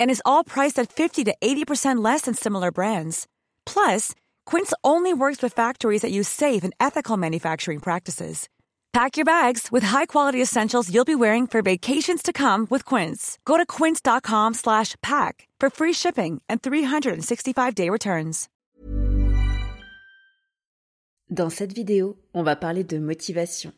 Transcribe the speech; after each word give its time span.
And 0.00 0.10
is 0.10 0.22
all 0.26 0.42
priced 0.42 0.78
at 0.80 0.92
50 0.92 1.24
to 1.24 1.34
80% 1.40 2.02
less 2.02 2.22
than 2.22 2.34
similar 2.34 2.72
brands. 2.72 3.28
Plus, 3.64 4.14
Quince 4.44 4.72
only 4.82 5.14
works 5.14 5.40
with 5.40 5.52
factories 5.52 6.02
that 6.02 6.10
use 6.10 6.28
safe 6.28 6.64
and 6.64 6.74
ethical 6.80 7.16
manufacturing 7.16 7.78
practices. 7.78 8.48
Pack 8.92 9.16
your 9.16 9.24
bags 9.24 9.68
with 9.70 9.84
high-quality 9.84 10.42
essentials 10.42 10.92
you'll 10.92 11.04
be 11.04 11.14
wearing 11.14 11.46
for 11.46 11.62
vacations 11.62 12.22
to 12.22 12.32
come 12.32 12.66
with 12.70 12.84
Quince. 12.84 13.38
Go 13.44 13.56
to 13.56 13.64
quince.com 13.66 14.54
slash 14.54 14.96
pack 15.02 15.46
for 15.60 15.70
free 15.70 15.92
shipping 15.92 16.40
and 16.48 16.62
365-day 16.62 17.90
returns. 17.90 18.48
Dans 21.30 21.50
cette 21.50 21.74
vidéo, 21.74 22.16
on 22.32 22.42
va 22.42 22.56
parler 22.56 22.82
de 22.82 22.98
motivation. 22.98 23.72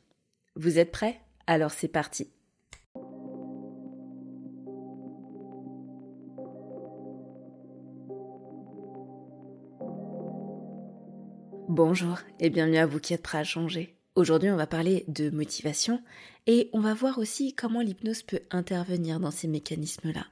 Vous 0.55 0.78
êtes 0.78 0.92
prêts 0.92 1.20
Alors 1.47 1.72
c'est 1.72 1.89
parti. 1.89 2.28
Bonjour 11.70 12.18
et 12.40 12.50
bienvenue 12.50 12.78
à 12.78 12.86
vous 12.86 12.98
qui 12.98 13.14
êtes 13.14 13.22
prêts 13.22 13.38
à 13.38 13.44
changer. 13.44 13.94
Aujourd'hui, 14.16 14.50
on 14.50 14.56
va 14.56 14.66
parler 14.66 15.04
de 15.06 15.30
motivation 15.30 16.02
et 16.48 16.68
on 16.72 16.80
va 16.80 16.94
voir 16.94 17.18
aussi 17.18 17.54
comment 17.54 17.80
l'hypnose 17.80 18.24
peut 18.24 18.40
intervenir 18.50 19.20
dans 19.20 19.30
ces 19.30 19.46
mécanismes-là. 19.46 20.26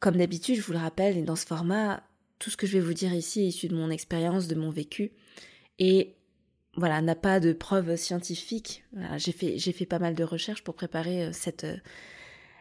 Comme 0.00 0.16
d'habitude, 0.16 0.56
je 0.56 0.62
vous 0.62 0.72
le 0.72 0.78
rappelle, 0.78 1.18
et 1.18 1.22
dans 1.22 1.36
ce 1.36 1.44
format, 1.44 2.02
tout 2.38 2.48
ce 2.48 2.56
que 2.56 2.66
je 2.66 2.78
vais 2.78 2.82
vous 2.82 2.94
dire 2.94 3.12
ici 3.12 3.42
est 3.42 3.48
issu 3.48 3.68
de 3.68 3.76
mon 3.76 3.90
expérience, 3.90 4.48
de 4.48 4.54
mon 4.54 4.70
vécu 4.70 5.12
et 5.78 6.16
voilà, 6.74 7.02
n'a 7.02 7.14
pas 7.14 7.38
de 7.38 7.52
preuves 7.52 7.96
scientifiques. 7.96 8.84
j'ai 9.18 9.32
fait, 9.32 9.84
pas 9.86 9.98
mal 9.98 10.14
de 10.14 10.24
recherches 10.24 10.64
pour 10.64 10.74
préparer 10.74 11.26
euh, 11.26 11.32
cette, 11.34 11.64
euh, 11.64 11.76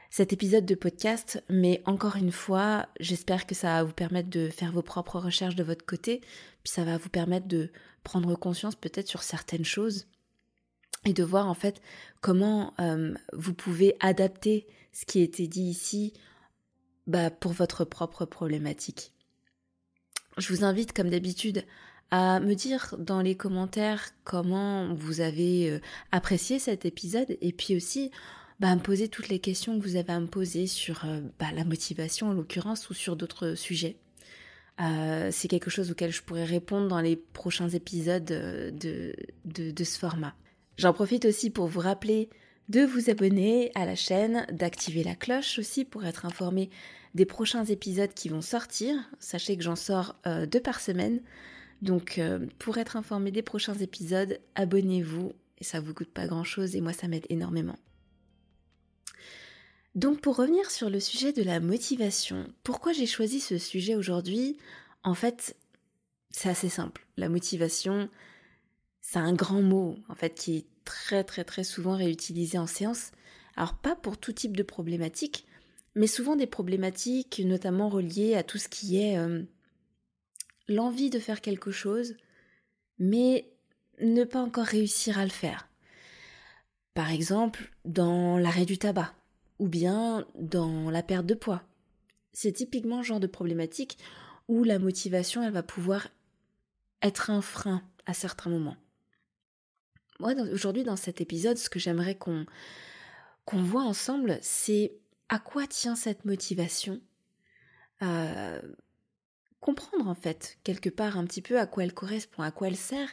cet 0.10 0.34
épisode 0.34 0.66
de 0.66 0.76
podcast, 0.76 1.44
mais 1.50 1.82
encore 1.86 2.16
une 2.16 2.32
fois, 2.32 2.88
j'espère 3.00 3.46
que 3.46 3.56
ça 3.56 3.68
va 3.68 3.84
vous 3.84 3.94
permettre 3.94 4.30
de 4.30 4.50
faire 4.50 4.72
vos 4.72 4.82
propres 4.82 5.20
recherches 5.20 5.56
de 5.56 5.64
votre 5.64 5.86
côté, 5.86 6.22
puis 6.64 6.72
ça 6.72 6.84
va 6.84 6.98
vous 6.98 7.10
permettre 7.10 7.48
de 7.48 7.70
prendre 8.04 8.36
conscience 8.36 8.76
peut-être 8.76 9.08
sur 9.08 9.24
certaines 9.24 9.66
choses 9.66 10.08
et 11.06 11.14
de 11.14 11.24
voir 11.24 11.48
en 11.48 11.54
fait 11.54 11.82
comment 12.22 12.74
euh, 12.80 13.14
vous 13.34 13.54
pouvez 13.54 13.96
adapter 14.00 14.66
ce 14.92 15.06
qui 15.06 15.20
a 15.20 15.24
été 15.24 15.48
dit 15.48 15.64
ici 15.64 16.14
bah, 17.06 17.30
pour 17.30 17.52
votre 17.52 17.86
propre 17.86 18.26
problématique. 18.26 19.12
Je 20.38 20.54
vous 20.54 20.64
invite 20.64 20.94
comme 20.94 21.10
d'habitude 21.10 21.64
à 22.12 22.40
me 22.40 22.54
dire 22.54 22.96
dans 22.98 23.22
les 23.22 23.36
commentaires 23.36 24.10
comment 24.24 24.94
vous 24.94 25.20
avez 25.20 25.70
euh, 25.70 25.80
apprécié 26.12 26.60
cet 26.60 26.86
épisode 26.86 27.38
et 27.42 27.52
puis 27.52 27.76
aussi 27.76 28.12
bah, 28.60 28.76
me 28.76 28.82
poser 28.82 29.08
toutes 29.08 29.30
les 29.30 29.40
questions 29.40 29.78
que 29.78 29.84
vous 29.84 29.96
avez 29.96 30.14
à 30.14 30.20
me 30.20 30.28
poser 30.28 30.68
sur 30.68 31.06
euh, 31.06 31.22
bah, 31.40 31.52
la 31.54 31.64
motivation 31.64 32.30
en 32.30 32.34
l'occurrence 32.34 32.90
ou 32.90 32.94
sur 32.94 33.16
d'autres 33.16 33.54
sujets. 33.56 33.98
Euh, 34.82 35.30
c'est 35.32 35.48
quelque 35.48 35.70
chose 35.70 35.92
auquel 35.92 36.12
je 36.12 36.22
pourrais 36.22 36.46
répondre 36.46 36.88
dans 36.88 37.02
les 37.02 37.16
prochains 37.16 37.70
épisodes 37.70 38.26
de, 38.26 39.14
de, 39.46 39.84
ce 39.84 39.98
format. 39.98 40.36
J'en 40.78 40.94
profite 40.94 41.26
aussi 41.26 41.50
pour 41.50 41.68
vous 41.68 41.80
rappeler 41.80 42.30
de 42.70 42.82
vous 42.82 43.10
abonner 43.10 43.72
à 43.76 43.86
la 43.86 43.96
chaîne, 43.96 44.46
d'activer 44.52 45.04
la 45.04 45.16
cloche 45.16 45.58
aussi 45.58 45.86
pour 45.86 46.06
être 46.06 46.26
informé 46.26 46.70
des 47.16 47.26
prochains 47.26 47.66
épisodes 47.66 48.14
qui 48.14 48.30
vont 48.30 48.42
sortir. 48.42 48.96
Sachez 49.20 49.58
que 49.58 49.64
j'en 49.64 49.76
sors 49.76 50.16
euh, 50.28 50.46
deux 50.46 50.60
par 50.60 50.80
semaine. 50.80 51.22
Donc 51.84 52.20
pour 52.58 52.80
être 52.80 52.98
informé 52.98 53.30
des 53.30 53.44
prochains 53.44 53.76
épisodes, 53.76 54.40
abonnez-vous 54.56 55.32
et 55.60 55.64
ça 55.64 55.80
vous 55.80 55.94
coûte 55.94 56.10
pas 56.10 56.26
grand 56.26 56.44
chose 56.44 56.76
et 56.76 56.82
moi 56.82 56.92
ça 56.92 57.08
m'aide 57.08 57.28
énormément. 57.30 57.76
Donc 59.98 60.22
pour 60.22 60.36
revenir 60.36 60.70
sur 60.70 60.92
le 60.92 61.00
sujet 61.00 61.34
de 61.34 61.42
la 61.42 61.60
motivation, 61.60 62.46
pourquoi 62.62 62.94
j'ai 62.94 63.08
choisi 63.08 63.40
ce 63.40 63.58
sujet 63.58 63.96
aujourd'hui? 63.96 64.60
En 65.02 65.16
fait, 65.16 65.58
c'est 66.30 66.50
assez 66.50 66.70
simple. 66.70 67.08
La 67.18 67.30
motivation, 67.30 68.08
c'est 69.02 69.18
un 69.18 69.34
grand 69.34 69.64
mot 69.64 69.98
en 70.08 70.14
fait 70.14 70.36
qui 70.36 70.58
est 70.58 70.66
très 70.86 71.24
très 71.24 71.44
très 71.44 71.64
souvent 71.64 71.96
réutilisé 71.96 72.60
en 72.60 72.68
séance. 72.68 73.10
Alors 73.56 73.74
pas 73.74 73.96
pour 73.96 74.20
tout 74.20 74.34
type 74.34 74.56
de 74.56 74.62
problématiques, 74.62 75.48
mais 75.96 76.06
souvent 76.06 76.36
des 76.36 76.46
problématiques 76.46 77.42
notamment 77.44 77.90
reliées 77.90 78.36
à 78.36 78.44
tout 78.44 78.60
ce 78.60 78.68
qui 78.68 79.02
est 79.02 79.18
euh, 79.18 79.42
l'envie 80.68 81.10
de 81.10 81.18
faire 81.18 81.42
quelque 81.42 81.72
chose, 81.72 82.14
mais 83.00 83.50
ne 84.00 84.26
pas 84.26 84.42
encore 84.44 84.68
réussir 84.68 85.18
à 85.18 85.24
le 85.24 85.32
faire. 85.32 85.68
Par 86.94 87.10
exemple, 87.10 87.72
dans 87.84 88.38
l'arrêt 88.38 88.66
du 88.66 88.78
tabac 88.78 89.17
ou 89.60 89.68
bien 89.68 90.26
dans 90.36 90.90
la 90.90 91.04
perte 91.04 91.26
de 91.26 91.34
poids. 91.34 91.64
C'est 92.34 92.52
typiquement 92.52 92.98
le 92.98 93.04
genre 93.04 93.20
de 93.20 93.28
problématique 93.28 93.98
où 94.48 94.64
la 94.64 94.80
motivation, 94.80 95.44
elle 95.44 95.52
va 95.52 95.64
pouvoir 95.64 96.08
être 97.02 97.30
un 97.30 97.42
frein 97.42 97.82
à 98.06 98.14
certains 98.14 98.50
moments. 98.50 98.78
Moi, 100.20 100.34
aujourd'hui, 100.52 100.84
dans 100.84 100.96
cet 100.96 101.22
épisode, 101.22 101.58
ce 101.58 101.70
que 101.70 101.80
j'aimerais 101.80 102.16
qu'on 102.16 102.46
qu'on 103.46 103.64
voit 103.64 103.84
ensemble, 103.84 104.40
c'est 104.42 104.94
à 105.30 105.40
quoi 105.40 105.68
tient 105.68 105.96
cette 105.96 106.26
motivation, 106.26 107.00
euh, 108.02 108.62
comprendre 109.62 110.08
en 110.08 110.16
fait 110.16 110.58
quelque 110.66 110.90
part 110.90 111.18
un 111.18 111.26
petit 111.26 111.42
peu 111.42 111.58
à 111.58 111.66
quoi 111.66 111.86
elle 111.86 111.94
correspond, 111.94 112.44
à 112.44 112.52
quoi 112.52 112.68
elle 112.68 112.76
sert, 112.76 113.10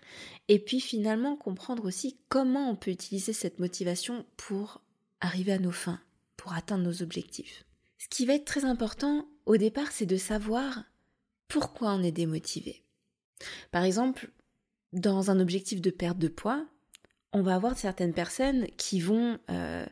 et 0.49 0.59
puis 0.59 0.81
finalement 0.81 1.37
comprendre 1.37 1.85
aussi 1.85 2.19
comment 2.29 2.69
on 2.69 2.75
peut 2.75 2.91
utiliser 2.91 3.33
cette 3.33 3.61
motivation 3.61 4.27
pour 4.37 4.81
arriver 5.21 5.53
à 5.53 5.59
nos 5.61 5.71
fins, 5.71 6.01
pour 6.45 6.53
atteindre 6.53 6.85
nos 6.85 7.01
objectifs. 7.01 7.65
Ce 7.97 8.07
qui 8.07 8.27
va 8.27 8.35
être 8.35 8.45
très 8.45 8.67
important 8.67 9.27
au 9.47 9.57
départ, 9.57 9.91
c'est 9.91 10.05
de 10.05 10.19
savoir 10.19 10.85
pourquoi 11.49 11.95
on 11.95 12.03
est 12.03 12.13
démotivé. 12.13 12.85
Par 13.71 13.83
exemple, 13.83 14.31
dans 14.93 15.31
un 15.31 15.41
objectif 15.41 15.81
de 15.81 15.89
perte 15.89 16.19
de 16.19 16.29
poids, 16.29 16.67
on 17.33 17.41
va 17.41 17.55
avoir 17.55 17.79
certaines 17.79 18.13
personnes 18.13 18.67
qui 18.77 19.01
vont 19.01 19.39
euh, 19.49 19.87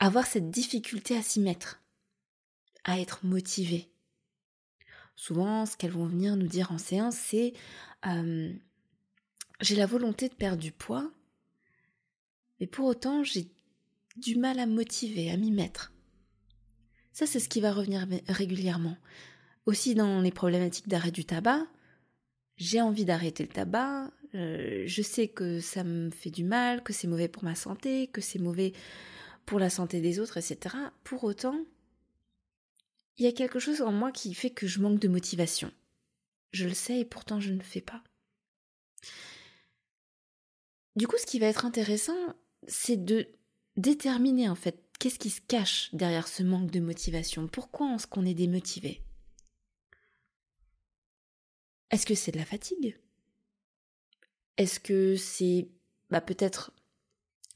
avoir 0.00 0.26
cette 0.26 0.50
difficulté 0.50 1.16
à 1.16 1.22
s'y 1.22 1.38
mettre, 1.38 1.80
à 2.82 2.98
être 2.98 3.24
motivées. 3.24 3.88
Souvent, 5.14 5.64
ce 5.64 5.76
qu'elles 5.76 5.92
vont 5.92 6.06
venir 6.06 6.34
nous 6.34 6.48
dire 6.48 6.72
en 6.72 6.78
séance, 6.78 7.14
c'est 7.14 7.52
euh, 8.04 8.52
j'ai 9.60 9.76
la 9.76 9.86
volonté 9.86 10.28
de 10.28 10.34
perdre 10.34 10.60
du 10.60 10.72
poids, 10.72 11.08
mais 12.58 12.66
pour 12.66 12.86
autant, 12.86 13.22
j'ai 13.22 13.48
du 14.20 14.36
mal 14.36 14.58
à 14.58 14.66
motiver, 14.66 15.30
à 15.30 15.36
m'y 15.36 15.50
mettre. 15.50 15.92
Ça, 17.12 17.26
c'est 17.26 17.40
ce 17.40 17.48
qui 17.48 17.60
va 17.60 17.72
revenir 17.72 18.06
régulièrement. 18.28 18.96
Aussi 19.66 19.94
dans 19.94 20.20
les 20.20 20.30
problématiques 20.30 20.88
d'arrêt 20.88 21.10
du 21.10 21.24
tabac, 21.24 21.66
j'ai 22.56 22.80
envie 22.80 23.04
d'arrêter 23.04 23.42
le 23.44 23.48
tabac, 23.48 24.10
euh, 24.34 24.84
je 24.86 25.02
sais 25.02 25.28
que 25.28 25.60
ça 25.60 25.84
me 25.84 26.10
fait 26.10 26.30
du 26.30 26.44
mal, 26.44 26.82
que 26.82 26.92
c'est 26.92 27.06
mauvais 27.06 27.28
pour 27.28 27.44
ma 27.44 27.54
santé, 27.54 28.08
que 28.08 28.20
c'est 28.20 28.38
mauvais 28.38 28.72
pour 29.46 29.58
la 29.58 29.70
santé 29.70 30.00
des 30.00 30.20
autres, 30.20 30.36
etc. 30.36 30.74
Pour 31.04 31.24
autant, 31.24 31.58
il 33.16 33.24
y 33.24 33.28
a 33.28 33.32
quelque 33.32 33.58
chose 33.58 33.82
en 33.82 33.92
moi 33.92 34.12
qui 34.12 34.34
fait 34.34 34.50
que 34.50 34.66
je 34.66 34.80
manque 34.80 35.00
de 35.00 35.08
motivation. 35.08 35.72
Je 36.52 36.66
le 36.66 36.74
sais 36.74 37.00
et 37.00 37.04
pourtant 37.04 37.40
je 37.40 37.52
ne 37.52 37.58
le 37.58 37.64
fais 37.64 37.80
pas. 37.80 38.02
Du 40.96 41.06
coup, 41.06 41.16
ce 41.18 41.26
qui 41.26 41.38
va 41.38 41.46
être 41.46 41.64
intéressant, 41.64 42.18
c'est 42.66 43.02
de 43.02 43.28
déterminer 43.78 44.48
en 44.48 44.54
fait 44.54 44.84
qu'est-ce 44.98 45.18
qui 45.18 45.30
se 45.30 45.40
cache 45.40 45.88
derrière 45.94 46.28
ce 46.28 46.42
manque 46.42 46.70
de 46.70 46.80
motivation? 46.80 47.46
Pourquoi 47.46 47.94
est-ce 47.94 48.06
qu'on 48.06 48.26
est 48.26 48.34
démotivé? 48.34 49.02
Est-ce 51.90 52.04
que 52.04 52.14
c'est 52.14 52.32
de 52.32 52.38
la 52.38 52.44
fatigue? 52.44 52.98
Est-ce 54.56 54.80
que 54.80 55.16
c'est 55.16 55.68
bah, 56.10 56.20
peut-être 56.20 56.72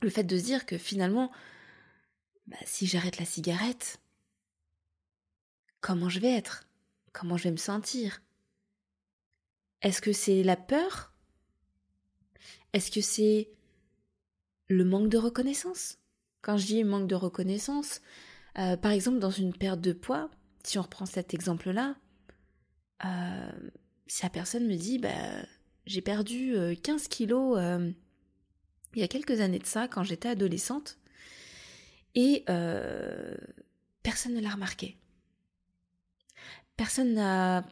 le 0.01 0.11
fait 0.11 0.25
de 0.25 0.39
se 0.39 0.45
dire 0.45 0.65
que 0.65 0.79
finalement, 0.79 1.33
bah, 2.47 2.57
si 2.65 2.87
j'arrête 2.87 3.19
la 3.19 3.27
cigarette, 3.27 4.01
comment 5.81 6.09
je 6.09 6.21
vais 6.21 6.33
être? 6.33 6.69
Comment 7.13 7.37
je 7.37 7.45
vais 7.45 7.51
me 7.51 7.57
sentir? 7.57 8.23
Est-ce 9.83 10.01
que 10.01 10.13
c'est 10.13 10.45
la 10.45 10.57
peur? 10.57 11.13
Est-ce 12.73 12.91
que 12.91 13.01
c'est 13.01 13.51
le 14.69 14.85
manque 14.85 15.09
de 15.09 15.19
reconnaissance? 15.19 15.99
Quand 16.43 16.59
je 16.59 16.67
dis 16.67 16.85
manque 16.85 17.07
de 17.07 17.15
reconnaissance, 17.15 18.01
euh, 18.59 18.77
par 18.77 18.91
exemple 18.91 19.21
dans 19.21 19.31
une 19.31 19.55
perte 19.55 19.81
de 19.81 19.93
poids, 19.93 20.29
si 20.65 20.79
on 20.79 20.83
reprend 20.83 21.07
cet 21.07 21.33
exemple-là, 21.35 21.95
euh, 23.05 23.51
si 24.09 24.23
la 24.25 24.31
personne 24.31 24.67
me 24.67 24.75
dit 24.75 24.99
bah, 24.99 25.09
j'ai 25.87 26.03
perdu 26.03 26.55
15 26.83 27.05
euh, 27.05 27.09
kilos 27.09 27.59
il 28.95 29.01
y 29.01 29.05
a 29.05 29.09
quelques 29.09 29.41
années 29.41 29.59
de 29.59 29.67
ça 29.67 29.89
quand 29.89 30.03
j'étais 30.03 30.29
adolescente 30.29 30.99
et 32.15 32.45
personne 34.03 34.35
ne 34.35 34.41
l'a 34.41 34.51
remarqué. 34.51 34.99
Personne 36.77 37.15
n'a 37.15 37.65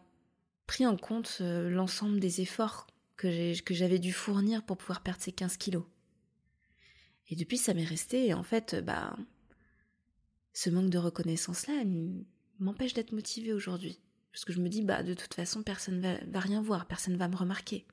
pris 0.66 0.86
en 0.86 0.96
compte 0.96 1.40
l'ensemble 1.40 2.20
des 2.20 2.40
efforts 2.40 2.86
que 3.16 3.52
j'avais 3.70 3.98
dû 3.98 4.12
fournir 4.12 4.62
pour 4.62 4.78
pouvoir 4.78 5.02
perdre 5.02 5.20
ces 5.20 5.32
15 5.32 5.58
kilos. 5.58 5.84
Et 7.30 7.36
depuis, 7.36 7.58
ça 7.58 7.74
m'est 7.74 7.84
resté, 7.84 8.26
et 8.26 8.34
en 8.34 8.42
fait, 8.42 8.76
bah, 8.84 9.16
ce 10.52 10.68
manque 10.68 10.90
de 10.90 10.98
reconnaissance-là 10.98 11.84
m'empêche 12.58 12.92
d'être 12.92 13.12
motivée 13.12 13.52
aujourd'hui. 13.52 14.00
Parce 14.32 14.44
que 14.44 14.52
je 14.52 14.60
me 14.60 14.68
dis, 14.68 14.82
bah, 14.82 15.02
de 15.02 15.14
toute 15.14 15.34
façon, 15.34 15.62
personne 15.62 16.00
va, 16.00 16.18
va 16.26 16.40
rien 16.40 16.60
voir, 16.60 16.86
personne 16.86 17.16
va 17.16 17.28
me 17.28 17.36
remarquer. 17.36 17.86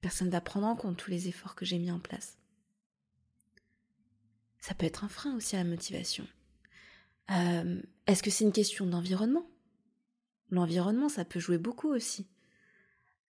Personne 0.00 0.30
va 0.30 0.40
prendre 0.40 0.66
en 0.66 0.76
compte 0.76 0.96
tous 0.96 1.10
les 1.10 1.28
efforts 1.28 1.54
que 1.54 1.64
j'ai 1.64 1.78
mis 1.78 1.90
en 1.90 1.98
place. 1.98 2.38
Ça 4.58 4.74
peut 4.74 4.86
être 4.86 5.04
un 5.04 5.08
frein 5.08 5.36
aussi 5.36 5.56
à 5.56 5.62
la 5.62 5.68
motivation. 5.68 6.26
Euh, 7.30 7.80
est-ce 8.06 8.22
que 8.22 8.30
c'est 8.30 8.44
une 8.44 8.52
question 8.52 8.86
d'environnement? 8.86 9.46
L'environnement, 10.50 11.08
ça 11.08 11.24
peut 11.24 11.40
jouer 11.40 11.58
beaucoup 11.58 11.88
aussi. 11.88 12.26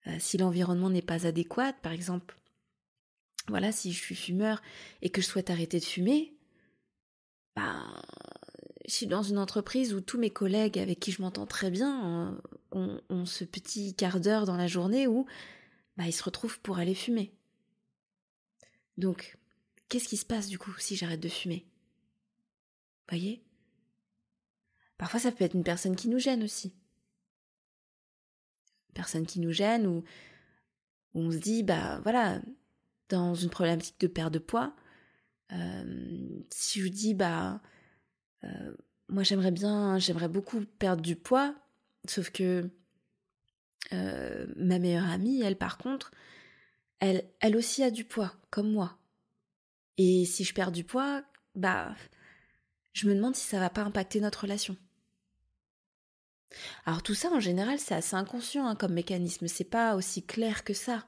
Euh, 0.07 0.17
si 0.19 0.39
l'environnement 0.39 0.91
n'est 0.91 1.03
pas 1.03 1.27
adéquat, 1.27 1.73
par 1.73 1.93
exemple, 1.93 2.37
voilà, 3.49 3.73
si 3.73 3.93
je 3.93 3.99
suis 4.01 4.15
fumeur 4.15 4.63
et 5.03 5.11
que 5.11 5.21
je 5.21 5.27
souhaite 5.27 5.51
arrêter 5.51 5.79
de 5.79 5.85
fumer, 5.85 6.35
bah, 7.55 8.03
je 8.87 8.93
suis 8.93 9.07
dans 9.07 9.23
une 9.23 9.39
entreprise 9.39 9.95
où 9.95 10.01
tous 10.01 10.19
mes 10.19 10.31
collègues 10.31 10.79
avec 10.79 11.01
qui 11.01 11.13
je 11.13 11.23
m'entends 11.23 11.47
très 11.47 11.71
bien 11.71 12.41
ont, 12.73 13.25
ce 13.25 13.45
petit 13.45 13.95
quart 13.95 14.21
d'heure 14.21 14.45
dans 14.45 14.57
la 14.57 14.67
journée 14.67 15.07
où 15.07 15.27
bah, 15.97 16.07
ils 16.07 16.13
se 16.13 16.23
retrouvent 16.23 16.61
pour 16.61 16.79
aller 16.79 16.95
fumer. 16.95 17.33
Donc, 18.99 19.39
qu'est-ce 19.89 20.09
qui 20.09 20.17
se 20.17 20.27
passe 20.27 20.49
du 20.49 20.59
coup 20.59 20.75
si 20.79 20.97
j'arrête 20.97 21.21
de 21.21 21.29
fumer? 21.29 21.67
Voyez? 23.09 23.43
Parfois, 24.99 25.21
ça 25.21 25.33
peut 25.33 25.45
être 25.45 25.55
une 25.55 25.65
personne 25.65 25.97
qui 25.97 26.09
nous 26.09 26.19
gêne 26.19 26.43
aussi. 26.43 26.75
Une 28.89 28.95
personne 28.95 29.27
qui 29.27 29.41
nous 29.41 29.53
gêne 29.53 29.87
ou 29.87 30.05
on 31.15 31.31
se 31.31 31.37
dit, 31.37 31.63
bah 31.63 32.01
voilà, 32.01 32.41
dans 33.09 33.35
une 33.35 33.51
problématique 33.51 34.01
de 34.01 34.07
perte 34.07 34.33
de 34.33 34.39
poids, 34.39 34.75
euh, 35.53 36.41
si 36.51 36.81
je 36.81 36.89
dis 36.89 37.15
bah 37.15 37.61
euh, 38.45 38.75
moi 39.09 39.23
j'aimerais 39.23 39.53
bien, 39.53 39.99
j'aimerais 39.99 40.29
beaucoup 40.29 40.65
perdre 40.79 41.03
du 41.03 41.17
poids, 41.17 41.55
sauf 42.07 42.31
que 42.31 42.71
euh, 43.93 44.47
ma 44.57 44.79
meilleure 44.79 45.09
amie, 45.09 45.43
elle 45.43 45.57
par 45.57 45.79
contre, 45.79 46.11
elle, 46.99 47.25
elle 47.41 47.57
aussi 47.57 47.83
a 47.83 47.91
du 47.91 48.05
poids, 48.05 48.33
comme 48.51 48.73
moi. 48.73 48.99
Et 49.99 50.25
si 50.25 50.45
je 50.45 50.55
perds 50.55 50.73
du 50.73 50.85
poids, 50.85 51.23
bah 51.55 51.95
je 52.93 53.09
me 53.09 53.15
demande 53.15 53.37
si 53.37 53.47
ça 53.47 53.61
va 53.61 53.71
pas 53.71 53.83
impacter 53.83 54.21
notre 54.21 54.43
relation. 54.43 54.77
Alors 56.87 57.03
tout 57.03 57.15
ça 57.15 57.29
en 57.31 57.41
général 57.41 57.79
c'est 57.79 57.95
assez 57.95 58.15
inconscient 58.15 58.67
hein, 58.67 58.77
comme 58.77 58.93
mécanisme, 58.95 59.49
c'est 59.49 59.65
pas 59.65 59.95
aussi 59.97 60.25
clair 60.25 60.65
que 60.65 60.75
ça. 60.75 61.07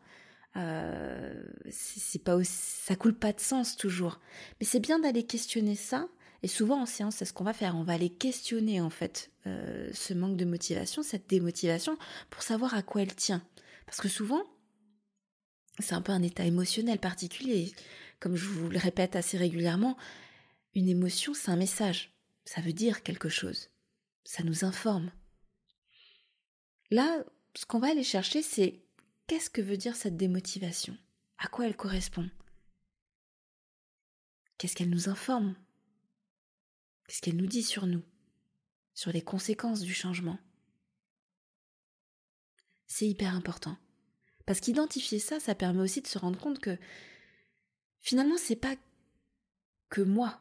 Euh, 0.58 1.34
c'est 1.70 2.22
pas 2.22 2.34
aussi, 2.34 2.52
ça 2.52 2.96
coule 2.96 3.14
pas 3.14 3.32
de 3.32 3.40
sens 3.40 3.76
toujours. 3.76 4.20
Mais 4.60 4.66
c'est 4.66 4.80
bien 4.80 4.98
d'aller 4.98 5.24
questionner 5.24 5.76
ça. 5.76 6.08
Et 6.42 6.48
souvent 6.48 6.82
en 6.82 6.86
séance, 6.86 7.16
c'est 7.16 7.24
ce 7.24 7.32
qu'on 7.32 7.44
va 7.44 7.52
faire. 7.52 7.76
On 7.76 7.82
va 7.82 7.94
aller 7.94 8.10
questionner 8.10 8.80
en 8.80 8.90
fait 8.90 9.30
euh, 9.46 9.90
ce 9.92 10.14
manque 10.14 10.36
de 10.36 10.44
motivation, 10.44 11.02
cette 11.02 11.28
démotivation, 11.28 11.96
pour 12.30 12.42
savoir 12.42 12.74
à 12.74 12.82
quoi 12.82 13.02
elle 13.02 13.14
tient. 13.14 13.42
Parce 13.86 14.00
que 14.00 14.08
souvent, 14.08 14.42
c'est 15.78 15.94
un 15.94 16.02
peu 16.02 16.12
un 16.12 16.22
état 16.22 16.44
émotionnel 16.44 16.98
particulier. 16.98 17.72
Comme 18.20 18.36
je 18.36 18.46
vous 18.46 18.68
le 18.68 18.78
répète 18.78 19.16
assez 19.16 19.36
régulièrement, 19.36 19.96
une 20.74 20.88
émotion, 20.88 21.34
c'est 21.34 21.50
un 21.50 21.56
message. 21.56 22.12
Ça 22.44 22.60
veut 22.60 22.72
dire 22.72 23.02
quelque 23.02 23.28
chose. 23.28 23.70
Ça 24.24 24.42
nous 24.42 24.64
informe. 24.64 25.10
Là, 26.90 27.24
ce 27.54 27.66
qu'on 27.66 27.78
va 27.78 27.88
aller 27.88 28.04
chercher, 28.04 28.42
c'est 28.42 28.80
Qu'est-ce 29.28 29.50
que 29.50 29.60
veut 29.60 29.76
dire 29.76 29.94
cette 29.94 30.16
démotivation? 30.16 30.96
À 31.36 31.48
quoi 31.48 31.66
elle 31.66 31.76
correspond? 31.76 32.30
Qu'est-ce 34.56 34.74
qu'elle 34.74 34.88
nous 34.88 35.10
informe? 35.10 35.54
Qu'est-ce 37.06 37.20
qu'elle 37.20 37.36
nous 37.36 37.46
dit 37.46 37.62
sur 37.62 37.86
nous? 37.86 38.02
Sur 38.94 39.12
les 39.12 39.20
conséquences 39.20 39.80
du 39.80 39.92
changement? 39.92 40.38
C'est 42.86 43.06
hyper 43.06 43.34
important. 43.34 43.76
Parce 44.46 44.60
qu'identifier 44.60 45.18
ça, 45.18 45.38
ça 45.38 45.54
permet 45.54 45.82
aussi 45.82 46.00
de 46.00 46.06
se 46.06 46.16
rendre 46.16 46.40
compte 46.40 46.58
que 46.58 46.78
finalement, 48.00 48.38
c'est 48.38 48.56
pas 48.56 48.76
que 49.90 50.00
moi. 50.00 50.40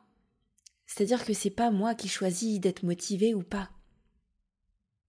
C'est-à-dire 0.85 1.25
que 1.25 1.33
c'est 1.33 1.49
pas 1.49 1.71
moi 1.71 1.93
qui 1.93 2.07
choisis 2.07 2.61
d'être 2.61 2.83
motivé 2.83 3.33
ou 3.33 3.43
pas. 3.43 3.69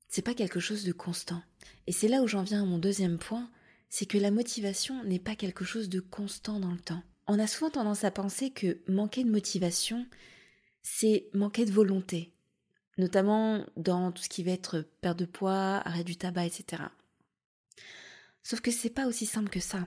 C'est 0.08 0.22
pas 0.22 0.34
quelque 0.34 0.58
chose 0.58 0.82
de 0.82 0.90
constant. 0.90 1.44
Et 1.86 1.92
c'est 1.92 2.08
là 2.08 2.22
où 2.22 2.26
j'en 2.26 2.42
viens 2.42 2.64
à 2.64 2.66
mon 2.66 2.78
deuxième 2.78 3.20
point, 3.20 3.48
c'est 3.88 4.06
que 4.06 4.18
la 4.18 4.30
motivation 4.30 5.02
n'est 5.04 5.18
pas 5.18 5.34
quelque 5.34 5.64
chose 5.64 5.88
de 5.88 6.00
constant 6.00 6.60
dans 6.60 6.72
le 6.72 6.80
temps. 6.80 7.02
On 7.26 7.38
a 7.38 7.46
souvent 7.46 7.70
tendance 7.70 8.04
à 8.04 8.10
penser 8.10 8.50
que 8.50 8.78
manquer 8.88 9.24
de 9.24 9.30
motivation, 9.30 10.06
c'est 10.82 11.28
manquer 11.34 11.64
de 11.64 11.72
volonté, 11.72 12.32
notamment 12.96 13.64
dans 13.76 14.12
tout 14.12 14.22
ce 14.22 14.28
qui 14.28 14.44
va 14.44 14.52
être 14.52 14.86
perte 15.00 15.18
de 15.18 15.26
poids, 15.26 15.82
arrêt 15.84 16.04
du 16.04 16.16
tabac, 16.16 16.46
etc. 16.46 16.82
Sauf 18.42 18.60
que 18.60 18.70
c'est 18.70 18.90
pas 18.90 19.06
aussi 19.06 19.26
simple 19.26 19.50
que 19.50 19.60
ça. 19.60 19.86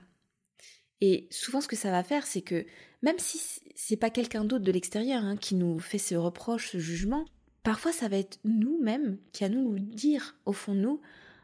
Et 1.02 1.28
souvent, 1.32 1.62
ce 1.62 1.68
que 1.68 1.76
ça 1.76 1.90
va 1.90 2.04
faire, 2.04 2.28
c'est 2.28 2.44
que 2.44 2.66
même 3.02 3.18
si 3.18 3.42
c'est 3.76 3.98
pas 3.98 4.12
quelqu'un 4.12 4.46
d'autre 4.46 4.64
de 4.64 4.72
l'extérieur 4.72 5.24
hein, 5.24 5.36
qui 5.36 5.56
nous 5.56 5.80
fait 5.80 5.98
ce 5.98 6.14
reproche, 6.14 6.70
ce 6.70 6.78
jugement, 6.78 7.26
parfois 7.64 7.92
ça 7.92 8.08
va 8.08 8.18
être 8.18 8.40
nous-mêmes 8.44 9.18
qui 9.32 9.44
à 9.44 9.50
nous 9.50 9.80
dire 9.80 10.36
au 10.46 10.54
fond 10.54 10.76
de 10.76 10.82
nous, 10.82 11.02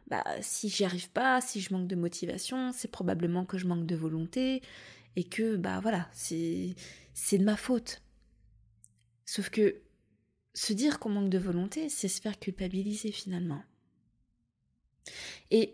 bah, 0.08 0.24
si 0.42 0.70
j'y 0.70 0.86
arrive 0.86 1.10
pas, 1.10 1.42
si 1.42 1.62
je 1.62 1.74
manque 1.74 1.88
de 1.88 1.96
motivation, 1.96 2.72
c'est 2.74 2.90
probablement 2.90 3.46
que 3.46 3.58
je 3.58 3.68
manque 3.68 3.86
de 3.86 3.96
volonté 3.96 4.62
et 5.16 5.24
que, 5.24 5.56
bah 5.56 5.80
voilà, 5.82 6.08
c'est, 6.14 6.76
c'est 7.14 7.38
de 7.38 7.44
ma 7.44 7.58
faute. 7.58 8.02
Sauf 9.26 9.50
que 9.50 9.82
se 10.54 10.74
dire 10.74 11.00
qu'on 11.00 11.10
manque 11.10 11.30
de 11.30 11.38
volonté, 11.38 11.90
c'est 11.90 12.08
se 12.08 12.22
faire 12.22 12.40
culpabiliser 12.40 13.12
finalement. 13.12 13.64
Et 15.52 15.74